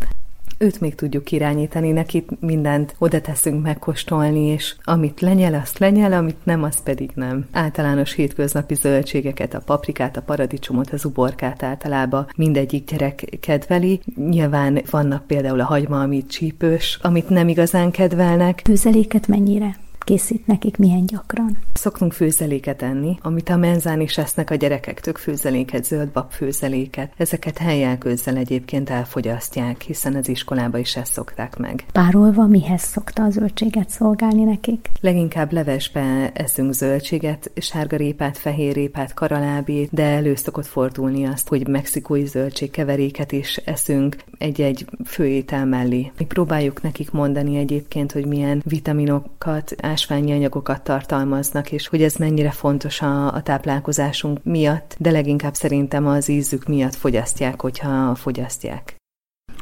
Őt 0.59 0.81
még 0.81 0.95
tudjuk 0.95 1.33
irányítani, 1.33 1.91
neki 1.91 2.25
mindent 2.41 2.95
oda 2.99 3.21
teszünk 3.21 3.63
megkóstolni, 3.63 4.47
és 4.47 4.75
amit 4.85 5.21
lenyel, 5.21 5.55
azt 5.55 5.79
lenyel, 5.79 6.13
amit 6.13 6.45
nem, 6.45 6.63
az 6.63 6.83
pedig 6.83 7.11
nem. 7.15 7.47
Általános 7.53 8.13
hétköznapi 8.15 8.75
zöldségeket, 8.75 9.55
a 9.55 9.61
paprikát, 9.61 10.17
a 10.17 10.23
paradicsomot, 10.23 10.91
az 10.91 11.05
uborkát 11.05 11.63
általában 11.63 12.27
mindegyik 12.37 12.91
gyerek 12.91 13.39
kedveli. 13.41 14.01
Nyilván 14.17 14.83
vannak 14.91 15.27
például 15.27 15.61
a 15.61 15.65
hagyma, 15.65 16.01
amit 16.01 16.31
csípős, 16.31 16.99
amit 17.03 17.29
nem 17.29 17.49
igazán 17.49 17.91
kedvelnek. 17.91 18.61
Főzeléket 18.65 19.27
mennyire? 19.29 19.84
Készít 20.05 20.47
nekik 20.47 20.77
milyen 20.77 21.07
gyakran? 21.07 21.59
Szoktunk 21.73 22.13
főzeléket 22.13 22.83
enni, 22.83 23.19
amit 23.23 23.49
a 23.49 23.57
menzán 23.57 24.01
is 24.01 24.19
esznek 24.19 24.51
a 24.51 24.55
gyerekek, 24.55 25.01
tök 25.01 25.17
főzeléket, 25.17 25.85
zöldbab 25.85 26.31
főzeléket. 26.31 27.13
Ezeket 27.17 27.59
helyel 27.59 27.99
közzel 27.99 28.37
egyébként 28.37 28.91
elfogyasztják, 28.91 29.81
hiszen 29.81 30.15
az 30.15 30.29
iskolába 30.29 30.79
is 30.79 30.97
ezt 30.97 31.13
szokták 31.13 31.57
meg. 31.57 31.85
Párolva 31.93 32.47
mihez 32.47 32.83
szokta 32.83 33.23
a 33.23 33.31
zöldséget 33.31 33.89
szolgálni 33.89 34.45
nekik? 34.45 34.91
Leginkább 35.01 35.53
levesbe 35.53 36.31
eszünk 36.35 36.73
zöldséget, 36.73 37.51
sárgarépát, 37.57 38.39
fehérrépát, 38.39 39.15
karalábét, 39.15 39.89
de 39.93 40.03
elő 40.03 40.35
szokott 40.35 40.67
fordulni 40.67 41.25
azt, 41.25 41.49
hogy 41.49 41.69
mexikói 41.69 42.27
zöldségkeveréket 42.27 43.33
is 43.33 43.57
eszünk 43.57 44.17
egy-egy 44.39 44.87
főétel 45.05 45.67
mellé. 45.67 46.13
Mi 46.19 46.25
próbáljuk 46.25 46.83
nekik 46.83 47.11
mondani 47.11 47.57
egyébként, 47.57 48.13
hogy 48.13 48.27
milyen 48.27 48.63
vitaminokat, 48.65 49.75
ásványi 49.95 50.33
anyagokat 50.33 50.83
tartalmaznak, 50.83 51.73
és 51.73 51.89
hogy 51.89 52.03
ez 52.03 52.15
mennyire 52.15 52.51
fontos 52.51 53.01
a, 53.01 53.35
a 53.35 53.43
táplálkozásunk 53.43 54.39
miatt, 54.43 54.97
de 54.99 55.11
leginkább 55.11 55.55
szerintem 55.55 56.07
az 56.07 56.29
ízük 56.29 56.67
miatt 56.67 56.95
fogyasztják, 56.95 57.61
hogyha 57.61 58.15
fogyasztják. 58.15 58.97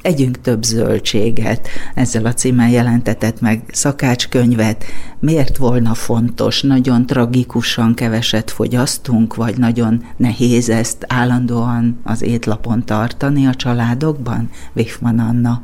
Együnk 0.03 0.41
több 0.41 0.63
zöldséget, 0.63 1.69
ezzel 1.95 2.27
a 2.27 2.33
címmel 2.33 2.71
jelentetett 2.71 3.41
meg 3.41 3.63
szakácskönyvet. 3.73 4.85
Miért 5.19 5.57
volna 5.57 5.95
fontos, 5.95 6.63
nagyon 6.63 7.07
tragikusan 7.07 7.95
keveset 7.95 8.51
fogyasztunk, 8.51 9.35
vagy 9.35 9.59
nagyon 9.59 10.05
nehéz 10.17 10.69
ezt 10.69 11.05
állandóan 11.09 12.01
az 12.03 12.23
étlapon 12.23 12.85
tartani 12.85 13.47
a 13.47 13.55
családokban? 13.55 14.51
Vifman 14.73 15.19
Anna. 15.19 15.63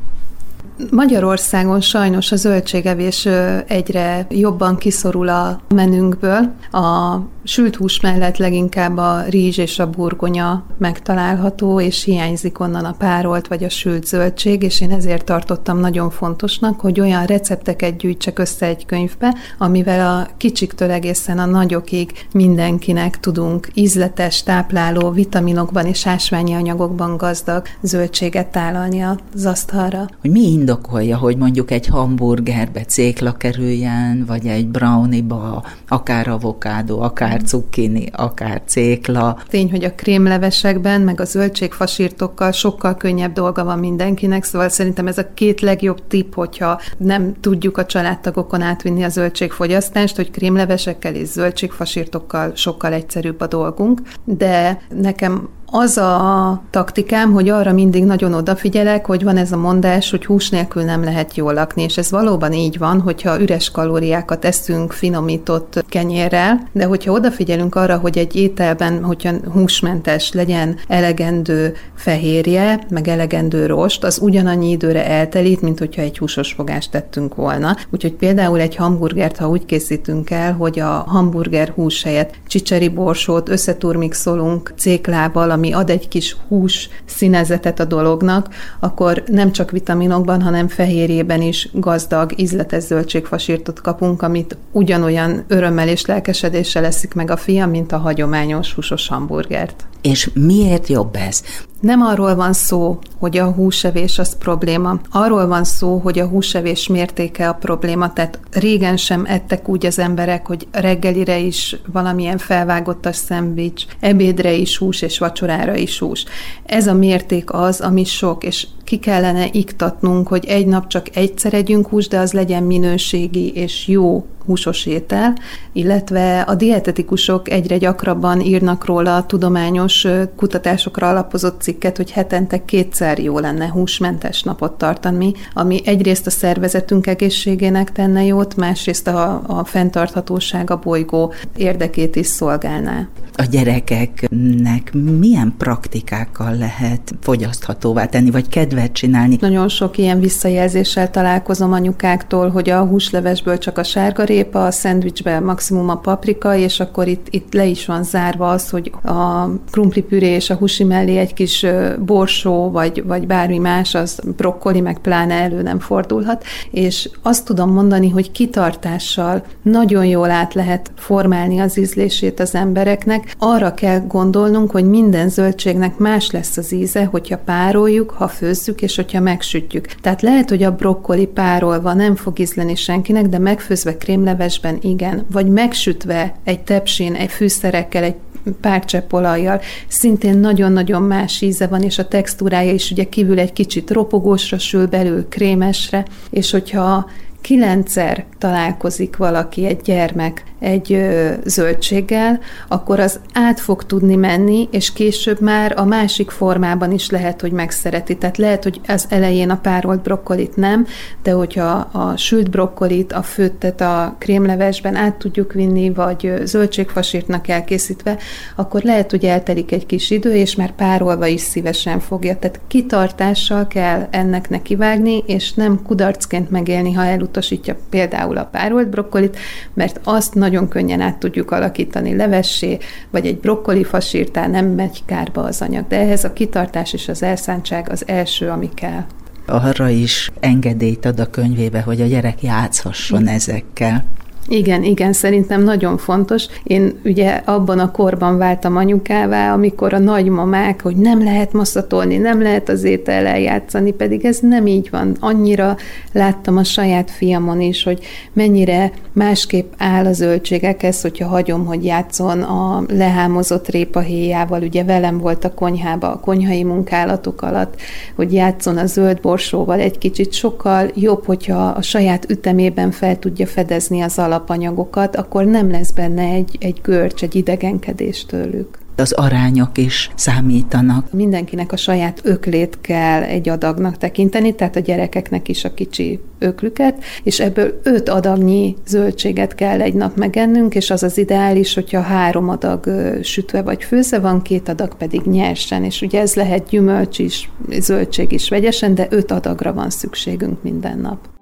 Magyarországon 0.91 1.81
sajnos 1.81 2.33
a 2.33 2.37
zöldségevés 2.37 3.29
egyre 3.67 4.27
jobban 4.31 4.77
kiszorul 4.77 5.29
a 5.29 5.61
menünkből. 5.75 6.53
A 6.71 7.17
sült 7.45 7.77
hús 7.77 8.01
mellett 8.01 8.37
leginkább 8.37 8.97
a 8.97 9.23
rizs 9.29 9.59
és 9.59 9.79
a 9.79 9.91
burgonya 9.91 10.65
megtalálható, 10.79 11.81
és 11.81 12.05
hiányzik 12.05 12.61
onnan 12.61 12.85
a 12.85 12.95
párolt 12.99 13.49
vagy 13.49 13.65
a 13.65 13.69
sült 13.69 14.07
zöldség, 14.07 14.63
és 14.63 14.81
én 14.81 14.91
ezért 14.91 15.25
tartottam 15.25 15.79
nagyon 15.79 16.11
fontosnak, 16.11 16.81
hogy 16.81 17.01
olyan 17.01 17.27
recepteket 17.27 17.97
gyűjtsek 17.97 18.39
össze 18.39 18.67
egy 18.67 18.87
könyvbe, 18.87 19.35
amivel 19.59 20.17
a 20.17 20.29
kicsiktől 20.37 20.91
egészen 20.91 21.39
a 21.39 21.47
nagyokig 21.47 22.13
mindenkinek 22.33 23.21
tudunk 23.21 23.69
ízletes, 23.75 24.43
tápláló, 24.43 25.11
vitaminokban 25.11 25.87
és 25.87 26.07
ásványi 26.07 26.55
anyagokban 26.55 27.17
gazdag 27.17 27.67
zöldséget 27.81 28.47
tálalni 28.47 29.01
az 29.03 29.47
asztalra. 29.47 30.09
Hogy 30.21 30.31
mi 30.31 30.41
indokolja, 30.69 31.17
hogy 31.17 31.37
mondjuk 31.37 31.71
egy 31.71 31.87
hamburgerbe 31.87 32.85
cékla 32.85 33.33
kerüljen, 33.33 34.25
vagy 34.27 34.47
egy 34.47 34.69
brownieba 34.69 35.65
akár 35.89 36.29
avokádó, 36.29 37.01
akár 37.01 37.43
cukkini, 37.43 38.05
akár 38.13 38.63
cékla. 38.67 39.39
Tény, 39.49 39.71
hogy 39.71 39.85
a 39.85 39.93
krémlevesekben, 39.93 41.01
meg 41.01 41.21
a 41.21 41.25
zöldségfasírtokkal 41.25 42.53
sokkal 42.53 42.97
könnyebb 42.97 43.33
dolga 43.33 43.65
van 43.65 43.79
mindenkinek, 43.79 44.45
szóval 44.45 44.69
szerintem 44.69 45.07
ez 45.07 45.19
a 45.19 45.33
két 45.35 45.61
legjobb 45.61 46.07
tipp, 46.07 46.35
hogyha 46.35 46.81
nem 46.97 47.35
tudjuk 47.41 47.79
a 47.79 47.87
családtagokon 47.87 48.63
átvinni 48.63 49.03
a 49.03 49.09
zöldségfogyasztást, 49.09 50.17
hogy 50.17 50.31
krémlevesekkel 50.31 51.15
és 51.15 51.29
zöldségfasírtokkal 51.29 52.53
sokkal 52.55 52.93
egyszerűbb 52.93 53.41
a 53.41 53.47
dolgunk, 53.47 54.01
de 54.25 54.81
nekem 54.95 55.49
az 55.71 55.97
a 55.97 56.63
taktikám, 56.71 57.33
hogy 57.33 57.49
arra 57.49 57.73
mindig 57.73 58.05
nagyon 58.05 58.35
odafigyelek, 58.35 59.07
hogy 59.07 59.25
van 59.25 59.37
ez 59.37 59.53
a 59.53 59.57
mondás, 59.57 60.11
hogy 60.11 60.27
hús 60.27 60.51
nélkül 60.51 60.83
nem 60.83 61.05
lehet 61.05 61.37
jól 61.37 61.53
lakni, 61.53 61.83
és 61.83 61.97
ez 61.97 62.11
valóban 62.11 62.53
így 62.53 62.79
van, 62.79 63.01
hogyha 63.01 63.41
üres 63.41 63.71
kalóriákat 63.71 64.45
eszünk 64.45 64.93
finomított 64.93 65.85
kenyérrel, 65.89 66.69
de 66.73 66.85
hogyha 66.85 67.13
odafigyelünk 67.13 67.75
arra, 67.75 67.97
hogy 67.97 68.19
egy 68.19 68.37
ételben, 68.37 69.05
hogyha 69.05 69.33
húsmentes 69.53 70.33
legyen 70.33 70.77
elegendő 70.89 71.75
fehérje, 71.95 72.87
meg 72.91 73.09
elegendő 73.09 73.67
rost, 73.67 74.05
az 74.05 74.19
ugyanannyi 74.23 74.71
időre 74.71 75.07
eltelít, 75.07 75.61
mint 75.61 75.79
hogyha 75.79 76.03
egy 76.03 76.19
húsos 76.19 76.53
fogást 76.53 76.91
tettünk 76.91 77.35
volna. 77.35 77.77
Úgyhogy 77.91 78.13
például 78.15 78.61
egy 78.61 78.77
hamburgert, 78.77 79.37
ha 79.37 79.49
úgy 79.49 79.65
készítünk 79.65 80.31
el, 80.31 80.53
hogy 80.53 80.79
a 80.81 81.05
hamburger 81.07 81.69
hús 81.69 82.03
helyett 82.03 82.35
csicseri 82.47 82.89
borsót 82.89 83.49
összeturmixolunk 83.49 84.73
céklával, 84.77 85.51
ami 85.59 85.73
ad 85.73 85.91
egy 85.91 86.09
kis 86.09 86.37
hús 86.49 86.89
színezetet 87.05 87.81
a 87.81 87.85
dolognak, 87.85 88.49
akkor 88.81 89.23
nem 89.27 89.53
csak 89.53 89.71
vitaminokban, 89.71 90.43
hanem 90.43 90.69
fehérjében 90.69 91.43
is 91.43 91.69
gazdag, 91.73 92.33
ízletes 92.37 92.83
zöldségfasírtot 92.83 93.81
kapunk, 93.81 94.23
amit 94.23 94.57
ugyanolyan 94.73 95.45
örömmel 95.49 95.89
és 95.89 96.07
lelkesedéssel 96.07 96.85
eszik 96.85 97.15
meg 97.15 97.31
a 97.31 97.37
fiam, 97.37 97.71
mint 97.71 97.93
a 97.93 97.99
hagyományos 97.99 98.75
húsos 98.75 99.09
hamburgert. 99.09 99.87
És 100.03 100.31
miért 100.35 100.87
jobb 100.87 101.17
ez? 101.29 101.43
Nem 101.81 102.01
arról 102.03 102.35
van 102.35 102.53
szó, 102.53 102.99
hogy 103.19 103.39
a 103.39 103.51
húsevés 103.51 104.19
az 104.19 104.37
probléma. 104.37 105.01
Arról 105.11 105.47
van 105.47 105.65
szó, 105.65 105.99
hogy 105.99 106.19
a 106.19 106.27
húsevés 106.27 106.87
mértéke 106.87 107.49
a 107.49 107.53
probléma. 107.53 108.13
Tehát 108.13 108.41
régen 108.53 108.97
sem 108.97 109.25
ettek 109.25 109.69
úgy 109.69 109.87
az 109.87 109.99
emberek, 109.99 110.47
hogy 110.47 110.67
reggelire 110.71 111.39
is 111.39 111.77
valamilyen 111.93 112.39
felvágottas 112.39 113.17
szendvics, 113.17 113.85
ebédre 114.01 114.53
is 114.53 114.77
hús 114.79 115.03
és 115.03 115.19
vacsorára 115.19 115.77
is 115.77 115.99
hús. 115.99 116.25
Ez 116.65 116.87
a 116.87 116.95
mérték 116.95 117.53
az, 117.53 117.81
ami 117.81 118.05
sok, 118.05 118.45
és 118.45 118.67
ki 118.89 118.99
kellene 118.99 119.49
iktatnunk, 119.53 120.29
hogy 120.29 120.45
egy 120.45 120.67
nap 120.67 120.87
csak 120.87 121.17
egyszer 121.17 121.55
együnk 121.55 121.89
hús, 121.89 122.09
de 122.09 122.19
az 122.19 122.33
legyen 122.33 122.63
minőségi 122.63 123.53
és 123.55 123.89
jó 123.89 124.27
húsos 124.49 124.87
étel, 124.87 125.37
illetve 125.73 126.41
a 126.41 126.55
dietetikusok 126.55 127.51
egyre 127.51 127.79
gyakrabban 127.79 128.41
írnak 128.41 128.85
róla 128.85 129.17
a 129.17 129.27
tudományos 129.27 130.07
kutatásokra 130.37 131.09
alapozott 131.09 131.61
cikket, 131.61 131.97
hogy 131.97 132.11
hetente 132.11 132.65
kétszer 132.65 133.19
jó 133.19 133.39
lenne 133.39 133.69
húsmentes 133.69 134.43
napot 134.43 134.73
tartani, 134.73 135.33
ami 135.55 135.81
egyrészt 135.85 136.27
a 136.27 136.31
szervezetünk 136.31 137.07
egészségének 137.07 137.93
tenne 137.93 138.25
jót, 138.25 138.57
másrészt 138.57 139.09
a, 139.09 139.43
a 139.47 139.65
fenntarthatóság 139.65 140.71
a 140.71 140.79
bolygó 140.79 141.33
érdekét 141.57 142.17
is 142.17 142.27
szolgálná. 142.27 143.09
A 143.41 143.45
gyerekeknek 143.51 144.93
milyen 145.19 145.55
praktikákkal 145.59 146.57
lehet 146.57 147.15
fogyaszthatóvá 147.21 148.07
tenni, 148.07 148.31
vagy 148.31 148.49
kedvet 148.79 148.93
csinálni? 148.93 149.37
Nagyon 149.41 149.69
sok 149.69 149.99
ilyen 149.99 150.21
visszajelzéssel 150.21 151.11
találkozom 151.11 151.73
anyukáktól, 151.73 152.49
hogy 152.49 152.71
a 152.71 152.85
húslevesből 152.85 153.59
csak 153.59 153.79
a 153.79 153.83
sárgarépa, 153.83 154.67
a 154.67 154.71
szendvicsben 154.71 155.43
maximum 155.43 155.89
a 155.89 155.97
paprika, 155.97 156.57
és 156.57 156.81
akkor 156.81 157.09
itt, 157.09 157.27
itt 157.31 157.53
le 157.53 157.65
is 157.65 157.87
van 157.87 158.03
zárva 158.03 158.49
az, 158.49 158.71
hogy 158.71 158.93
a 159.03 159.49
krumplipüré 159.71 160.27
és 160.27 160.51
a 160.51 160.55
húsi 160.55 160.85
mellé 160.85 161.17
egy 161.17 161.35
kis 161.35 161.67
borsó, 161.99 162.71
vagy, 162.71 163.05
vagy 163.07 163.27
bármi 163.27 163.59
más, 163.59 163.95
az 163.95 164.21
brokkoli, 164.37 164.81
meg 164.81 164.99
pláne 164.99 165.35
elő 165.35 165.63
nem 165.63 165.79
fordulhat, 165.79 166.45
és 166.71 167.11
azt 167.23 167.45
tudom 167.45 167.73
mondani, 167.73 168.09
hogy 168.09 168.31
kitartással 168.31 169.45
nagyon 169.63 170.05
jól 170.05 170.31
át 170.31 170.55
lehet 170.55 170.91
formálni 170.97 171.59
az 171.59 171.79
ízlését 171.79 172.41
az 172.41 172.55
embereknek. 172.55 173.35
Arra 173.39 173.75
kell 173.75 174.01
gondolnunk, 174.01 174.71
hogy 174.71 174.85
minden 174.85 175.29
zöldségnek 175.29 175.97
más 175.99 176.31
lesz 176.31 176.57
az 176.57 176.73
íze, 176.73 177.05
hogyha 177.05 177.39
pároljuk, 177.39 178.11
ha 178.11 178.29
főzzük, 178.29 178.68
és 178.77 178.97
hogyha 178.97 179.21
megsütjük. 179.21 179.87
Tehát 179.87 180.23
lehet, 180.23 180.49
hogy 180.49 180.63
a 180.63 180.75
brokkoli 180.75 181.27
párolva 181.27 181.93
nem 181.93 182.17
fog 182.17 182.39
ízleni 182.39 182.75
senkinek, 182.75 183.27
de 183.27 183.39
megfőzve 183.39 183.97
krémlevesben 183.97 184.79
igen, 184.81 185.27
vagy 185.33 185.47
megsütve 185.47 186.35
egy 186.45 186.61
tepsin, 186.61 187.15
egy 187.15 187.31
fűszerekkel, 187.31 188.03
egy 188.03 188.15
pár 188.61 188.85
csepp 188.85 189.13
olajjal, 189.13 189.61
szintén 189.89 190.39
nagyon-nagyon 190.39 191.03
más 191.03 191.41
íze 191.41 191.67
van, 191.67 191.83
és 191.83 191.99
a 191.99 192.09
textúrája 192.09 192.73
is 192.73 192.91
ugye 192.91 193.05
kívül 193.05 193.39
egy 193.39 193.53
kicsit 193.53 193.91
ropogósra 193.91 194.59
sül, 194.59 194.87
belül 194.87 195.27
krémesre, 195.29 196.05
és 196.31 196.51
hogyha 196.51 197.11
kilencszer 197.41 198.25
találkozik 198.39 199.17
valaki, 199.17 199.67
egy 199.67 199.81
gyermek 199.85 200.45
egy 200.59 201.09
zöldséggel, 201.45 202.41
akkor 202.69 203.01
az 203.01 203.21
át 203.33 203.61
fog 203.61 203.85
tudni 203.85 204.15
menni, 204.15 204.69
és 204.71 204.93
később 204.93 205.41
már 205.41 205.75
a 205.77 205.85
másik 205.85 206.31
formában 206.31 206.93
is 206.93 207.11
lehet, 207.11 207.41
hogy 207.41 207.53
megszereti. 207.53 208.17
Tehát 208.17 208.37
lehet, 208.37 208.63
hogy 208.63 208.81
az 208.87 209.07
elején 209.09 209.51
a 209.51 209.57
párolt 209.57 210.03
brokkolit 210.03 210.57
nem, 210.57 210.87
de 211.23 211.31
hogyha 211.31 211.71
a 211.93 212.17
sült 212.17 212.51
brokkolit, 212.51 213.13
a 213.13 213.23
főttet 213.23 213.81
a 213.81 214.17
krémlevesben 214.19 214.95
át 214.95 215.15
tudjuk 215.15 215.53
vinni, 215.53 215.91
vagy 215.91 216.33
zöldségfasírtnak 216.45 217.49
elkészítve, 217.49 218.17
akkor 218.57 218.83
lehet, 218.83 219.11
hogy 219.11 219.25
eltelik 219.25 219.73
egy 219.73 219.87
kis 219.87 220.11
idő, 220.11 220.35
és 220.35 220.55
már 220.55 220.73
párolva 220.73 221.27
is 221.27 221.41
szívesen 221.41 222.01
fogja. 222.01 222.37
Tehát 222.39 222.61
kitartással 222.67 223.67
kell 223.67 224.07
ennek 224.11 224.49
nekivágni, 224.49 225.23
és 225.27 225.53
nem 225.53 225.83
kudarcként 225.83 226.51
megélni, 226.51 226.93
ha 226.93 227.05
elutasítja 227.05 227.77
például 227.91 228.37
a 228.37 228.49
párolt 228.53 228.89
brokkolit, 228.89 229.37
mert 229.75 230.01
azt 230.05 230.35
nagyon 230.49 230.69
könnyen 230.69 231.01
át 231.01 231.19
tudjuk 231.19 231.51
alakítani 231.51 232.17
levessé, 232.17 232.79
vagy 233.11 233.27
egy 233.27 233.39
brokkoli 233.39 233.85
fasírtá, 233.85 234.47
nem 234.47 234.67
megy 234.67 235.03
kárba 235.05 235.43
az 235.43 235.63
anyag. 235.63 235.87
De 235.89 235.97
ehhez 235.99 236.25
a 236.25 236.33
kitartás 236.33 236.93
és 236.93 237.09
az 237.09 237.23
elszántság 237.23 237.89
az 237.91 238.05
első, 238.07 238.49
ami 238.49 238.69
kell. 238.75 239.05
Arra 239.47 239.89
is 239.89 240.31
engedélyt 240.41 241.05
ad 241.05 241.21
a 241.21 241.27
könyvébe, 241.27 241.81
hogy 241.81 242.01
a 242.01 242.07
gyerek 242.07 242.43
játszhasson 242.43 243.27
ezekkel. 243.27 244.05
Igen, 244.51 244.83
igen, 244.83 245.13
szerintem 245.13 245.63
nagyon 245.63 245.97
fontos. 245.97 246.47
Én 246.63 246.99
ugye 247.05 247.43
abban 247.45 247.79
a 247.79 247.91
korban 247.91 248.39
váltam 248.39 248.77
anyukává, 248.77 249.53
amikor 249.53 249.95
a 249.95 249.99
nagymamák, 249.99 250.83
hogy 250.83 250.97
nem 250.97 251.25
lehet 251.25 251.53
maszatolni, 251.53 252.17
nem 252.17 252.43
lehet 252.43 252.69
az 252.69 252.85
étel 252.85 253.27
eljátszani, 253.27 253.93
pedig 253.93 254.25
ez 254.25 254.39
nem 254.41 254.67
így 254.67 254.91
van. 254.91 255.17
Annyira 255.21 255.77
láttam 256.13 256.57
a 256.57 256.65
saját 256.65 257.11
fiamon 257.11 257.61
is, 257.61 257.83
hogy 257.83 258.05
mennyire 258.33 258.93
másképp 259.13 259.73
áll 259.79 260.07
a 260.07 260.13
zöldségekhez, 260.13 261.01
hogyha 261.01 261.29
hagyom, 261.29 261.67
hogy 261.67 261.85
játszon 261.85 262.43
a 262.43 262.83
lehámozott 262.89 263.69
répahéjával, 263.69 264.63
ugye 264.63 264.85
velem 264.85 265.19
volt 265.19 265.45
a 265.45 265.55
konyhába 265.55 266.13
a 266.13 266.21
konyhai 266.21 266.65
munkálatok 266.65 267.43
alatt, 267.43 267.81
hogy 268.17 268.33
játszon 268.33 268.77
a 268.77 268.87
zöld 268.87 269.21
borsóval 269.21 269.81
egy 269.81 269.99
kicsit 269.99 270.33
sokkal 270.33 270.91
jobb, 270.95 271.25
hogyha 271.27 271.67
a 271.67 271.83
saját 271.83 272.31
ütemében 272.31 272.91
fel 272.91 273.19
tudja 273.19 273.47
fedezni 273.47 274.01
az 274.01 274.19
alap 274.19 274.38
alapanyagokat, 274.39 275.17
akkor 275.17 275.45
nem 275.45 275.71
lesz 275.71 275.91
benne 275.91 276.23
egy, 276.23 276.57
egy 276.61 276.81
görcs, 276.83 277.23
egy 277.23 277.35
idegenkedés 277.35 278.27
tőlük. 278.27 278.79
az 278.97 279.13
arányok 279.13 279.79
is 279.79 280.11
számítanak. 280.15 281.13
Mindenkinek 281.13 281.73
a 281.73 281.77
saját 281.77 282.21
öklét 282.23 282.79
kell 282.81 283.23
egy 283.23 283.49
adagnak 283.49 283.97
tekinteni, 283.97 284.55
tehát 284.55 284.77
a 284.77 284.81
gyerekeknek 284.81 285.49
is 285.49 285.65
a 285.65 285.75
kicsi 285.75 286.21
öklüket, 286.39 287.05
és 287.23 287.41
ebből 287.41 287.81
öt 287.83 288.09
adagnyi 288.09 288.77
zöldséget 288.87 289.55
kell 289.55 289.81
egy 289.81 289.95
nap 289.95 290.17
megennünk, 290.17 290.75
és 290.75 290.91
az 290.91 291.03
az 291.03 291.19
ideális, 291.19 291.75
hogyha 291.75 292.01
három 292.01 292.49
adag 292.49 292.91
sütve 293.23 293.63
vagy 293.63 293.85
főzve 293.85 294.19
van, 294.19 294.43
két 294.43 294.69
adag 294.69 294.97
pedig 294.97 295.21
nyersen, 295.21 295.85
és 295.85 296.03
ugye 296.03 296.21
ez 296.21 296.35
lehet 296.35 296.69
gyümölcs 296.69 297.19
is, 297.19 297.51
zöldség 297.79 298.33
is 298.33 298.49
vegyesen, 298.49 298.95
de 298.95 299.07
öt 299.11 299.31
adagra 299.31 299.73
van 299.73 299.91
szükségünk 299.91 300.63
minden 300.63 300.99
nap. 300.99 301.38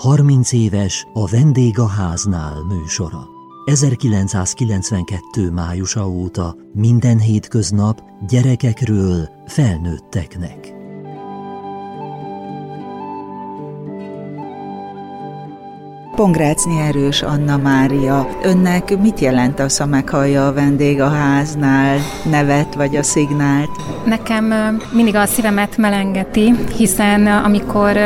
Harminc 0.00 0.52
éves 0.52 1.06
a 1.12 1.26
Vendég 1.26 1.78
a 1.78 1.86
háznál 1.86 2.62
műsora. 2.62 3.28
1992. 3.64 5.50
májusa 5.50 6.08
óta 6.08 6.56
minden 6.72 7.18
hétköznap 7.18 8.02
gyerekekről 8.26 9.28
felnőtteknek. 9.46 10.79
Pongrácnyi 16.20 16.80
Erős 16.80 17.22
Anna 17.22 17.56
Mária, 17.56 18.28
önnek 18.42 18.98
mit 18.98 19.20
jelent 19.20 19.60
az, 19.60 19.78
ha 19.78 19.86
meghallja 19.86 20.46
a 20.46 20.52
vendég 20.52 21.00
a 21.00 21.08
háznál 21.08 21.98
nevet 22.30 22.74
vagy 22.74 22.96
a 22.96 23.02
szignált? 23.02 23.70
Nekem 24.04 24.54
mindig 24.92 25.14
a 25.14 25.26
szívemet 25.26 25.76
melengeti, 25.76 26.54
hiszen 26.76 27.26
amikor 27.26 27.96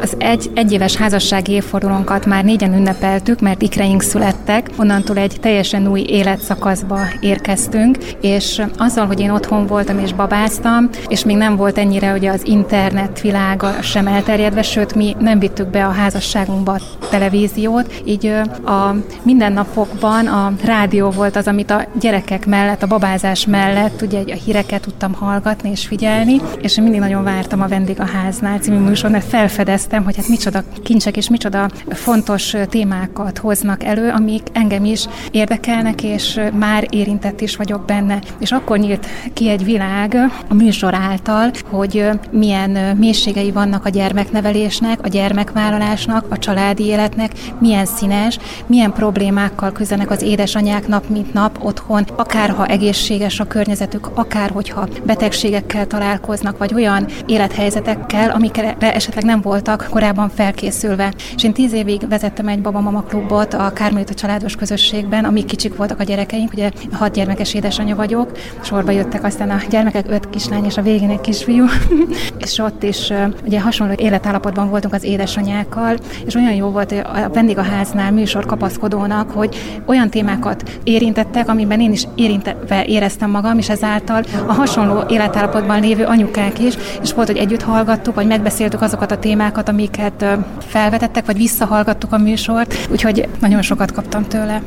az 0.00 0.14
egy, 0.18 0.50
egyéves 0.54 0.96
házassági 0.96 1.52
évfordulónkat 1.52 2.26
már 2.26 2.44
négyen 2.44 2.74
ünnepeltük, 2.74 3.40
mert 3.40 3.62
ikreink 3.62 4.02
születtek, 4.02 4.70
onnantól 4.76 5.16
egy 5.16 5.36
teljesen 5.40 5.88
új 5.88 6.04
életszakaszba 6.08 6.98
érkeztünk, 7.20 7.98
és 8.20 8.62
azzal, 8.76 9.06
hogy 9.06 9.20
én 9.20 9.30
otthon 9.30 9.66
voltam 9.66 9.98
és 9.98 10.12
babáztam, 10.12 10.88
és 11.08 11.24
még 11.24 11.36
nem 11.36 11.56
volt 11.56 11.78
ennyire 11.78 12.12
ugye 12.12 12.30
az 12.30 12.46
internet 12.46 13.20
világa 13.20 13.82
sem 13.82 14.06
elterjedve, 14.06 14.62
sőt 14.62 14.94
mi 14.94 15.16
nem 15.18 15.38
vittük 15.38 15.68
be 15.68 15.86
a 15.86 15.90
házasságunkba 15.90 16.78
televíziót, 17.10 17.62
rádiót, 17.64 18.02
így 18.04 18.26
a 18.64 18.94
mindennapokban 19.22 20.26
a 20.26 20.52
rádió 20.64 21.10
volt 21.10 21.36
az, 21.36 21.46
amit 21.46 21.70
a 21.70 21.86
gyerekek 22.00 22.46
mellett, 22.46 22.82
a 22.82 22.86
babázás 22.86 23.46
mellett 23.46 24.02
ugye 24.02 24.22
a 24.26 24.34
híreket 24.44 24.80
tudtam 24.80 25.12
hallgatni 25.12 25.70
és 25.70 25.86
figyelni, 25.86 26.40
és 26.60 26.76
mindig 26.76 27.00
nagyon 27.00 27.24
vártam 27.24 27.62
a 27.62 27.68
Vendég 27.68 28.00
a 28.00 28.06
háznál 28.06 28.58
című 28.58 28.78
műsor, 28.78 29.10
mert 29.10 29.28
felfedeztem, 29.28 30.04
hogy 30.04 30.16
hát 30.16 30.28
micsoda 30.28 30.62
kincsek 30.82 31.16
és 31.16 31.28
micsoda 31.28 31.70
fontos 31.88 32.54
témákat 32.68 33.38
hoznak 33.38 33.84
elő, 33.84 34.10
amik 34.10 34.42
engem 34.52 34.84
is 34.84 35.06
érdekelnek, 35.30 36.02
és 36.02 36.40
már 36.58 36.86
érintett 36.90 37.40
is 37.40 37.56
vagyok 37.56 37.84
benne. 37.84 38.18
És 38.38 38.52
akkor 38.52 38.78
nyílt 38.78 39.06
ki 39.32 39.48
egy 39.48 39.64
világ 39.64 40.16
a 40.48 40.54
műsor 40.54 40.94
által, 40.94 41.50
hogy 41.70 42.08
milyen 42.30 42.96
mélységei 42.96 43.50
vannak 43.50 43.84
a 43.84 43.88
gyermeknevelésnek, 43.88 44.98
a 45.02 45.08
gyermekvállalásnak, 45.08 46.26
a 46.28 46.38
családi 46.38 46.84
életnek, 46.84 47.32
milyen 47.60 47.86
színes, 47.86 48.38
milyen 48.66 48.92
problémákkal 48.92 49.72
küzdenek 49.72 50.10
az 50.10 50.22
édesanyák 50.22 50.88
nap 50.88 51.08
mint 51.08 51.32
nap 51.32 51.58
otthon, 51.62 52.04
akár 52.16 52.50
ha 52.50 52.66
egészséges 52.66 53.40
a 53.40 53.44
környezetük, 53.44 54.10
akár 54.14 54.50
hogyha 54.50 54.88
betegségekkel 55.04 55.86
találkoznak, 55.86 56.58
vagy 56.58 56.74
olyan 56.74 57.06
élethelyzetekkel, 57.26 58.30
amikre 58.30 58.76
esetleg 58.78 59.24
nem 59.24 59.40
voltak 59.40 59.86
korábban 59.90 60.28
felkészülve. 60.28 61.12
És 61.36 61.44
én 61.44 61.52
tíz 61.52 61.72
évig 61.72 62.08
vezettem 62.08 62.48
egy 62.48 62.60
babamama 62.60 63.02
klubot 63.02 63.54
a 63.54 63.72
Kármélita 63.72 64.14
családos 64.14 64.56
közösségben, 64.56 65.24
amíg 65.24 65.44
kicsik 65.44 65.76
voltak 65.76 66.00
a 66.00 66.04
gyerekeink, 66.04 66.52
ugye 66.52 66.70
hat 66.92 67.12
gyermekes 67.12 67.54
édesanyja 67.54 67.96
vagyok, 67.96 68.30
sorba 68.62 68.90
jöttek 68.90 69.24
aztán 69.24 69.50
a 69.50 69.60
gyermekek, 69.70 70.06
öt 70.08 70.30
kislány 70.30 70.64
és 70.64 70.76
a 70.76 70.82
végén 70.82 71.10
egy 71.10 71.20
kisfiú, 71.20 71.64
és 72.44 72.58
ott 72.58 72.82
is 72.82 73.12
ugye 73.44 73.60
hasonló 73.60 73.94
életállapotban 73.96 74.68
voltunk 74.68 74.94
az 74.94 75.04
édesanyákkal, 75.04 75.96
és 76.26 76.34
olyan 76.34 76.54
jó 76.54 76.68
volt 76.68 76.92
a 76.92 77.30
vendég 77.34 77.58
a 77.58 77.62
háznál 77.62 78.12
műsor 78.12 78.46
kapaszkodónak, 78.46 79.30
hogy 79.30 79.56
olyan 79.86 80.10
témákat 80.10 80.80
érintettek, 80.84 81.48
amiben 81.48 81.80
én 81.80 81.92
is 81.92 82.04
érintve 82.14 82.84
éreztem 82.84 83.30
magam, 83.30 83.58
és 83.58 83.68
ezáltal 83.68 84.22
a 84.46 84.52
hasonló 84.52 85.02
életállapotban 85.08 85.80
lévő 85.80 86.04
anyukák 86.04 86.58
is, 86.58 86.74
és 87.02 87.12
volt, 87.12 87.26
hogy 87.26 87.36
együtt 87.36 87.62
hallgattuk, 87.62 88.14
vagy 88.14 88.26
megbeszéltük 88.26 88.82
azokat 88.82 89.10
a 89.10 89.18
témákat, 89.18 89.68
amiket 89.68 90.24
felvetettek, 90.58 91.26
vagy 91.26 91.36
visszahallgattuk 91.36 92.12
a 92.12 92.18
műsort, 92.18 92.88
úgyhogy 92.90 93.28
nagyon 93.40 93.62
sokat 93.62 93.92
kaptam 93.92 94.24
tőle. 94.28 94.62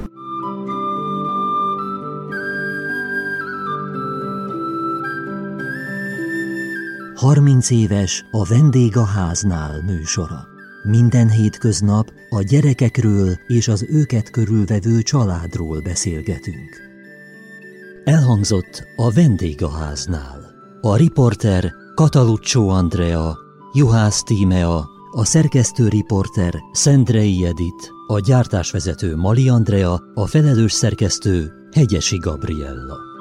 Harminc 7.15 7.69
éves 7.69 8.25
a 8.31 8.45
Vendég 8.45 8.97
a 8.97 9.05
háznál 9.05 9.81
műsora. 9.85 10.56
Minden 10.89 11.29
hétköznap 11.29 12.11
a 12.29 12.41
gyerekekről 12.41 13.37
és 13.47 13.67
az 13.67 13.85
őket 13.89 14.29
körülvevő 14.29 15.01
családról 15.01 15.81
beszélgetünk. 15.81 16.69
Elhangzott 18.03 18.83
a 18.95 19.11
vendégháznál. 19.11 20.39
A 20.81 20.95
riporter 20.95 21.71
Kataluccio 21.95 22.67
Andrea, 22.67 23.37
Juhász 23.73 24.23
Tímea, 24.23 24.89
a 25.11 25.25
szerkesztő 25.25 25.87
riporter 25.87 26.53
Szendrei 26.71 27.45
Edit, 27.45 27.91
a 28.07 28.19
gyártásvezető 28.19 29.15
Mali 29.15 29.49
Andrea, 29.49 30.01
a 30.13 30.27
felelős 30.27 30.71
szerkesztő 30.71 31.51
Hegyesi 31.71 32.17
Gabriella. 32.17 33.16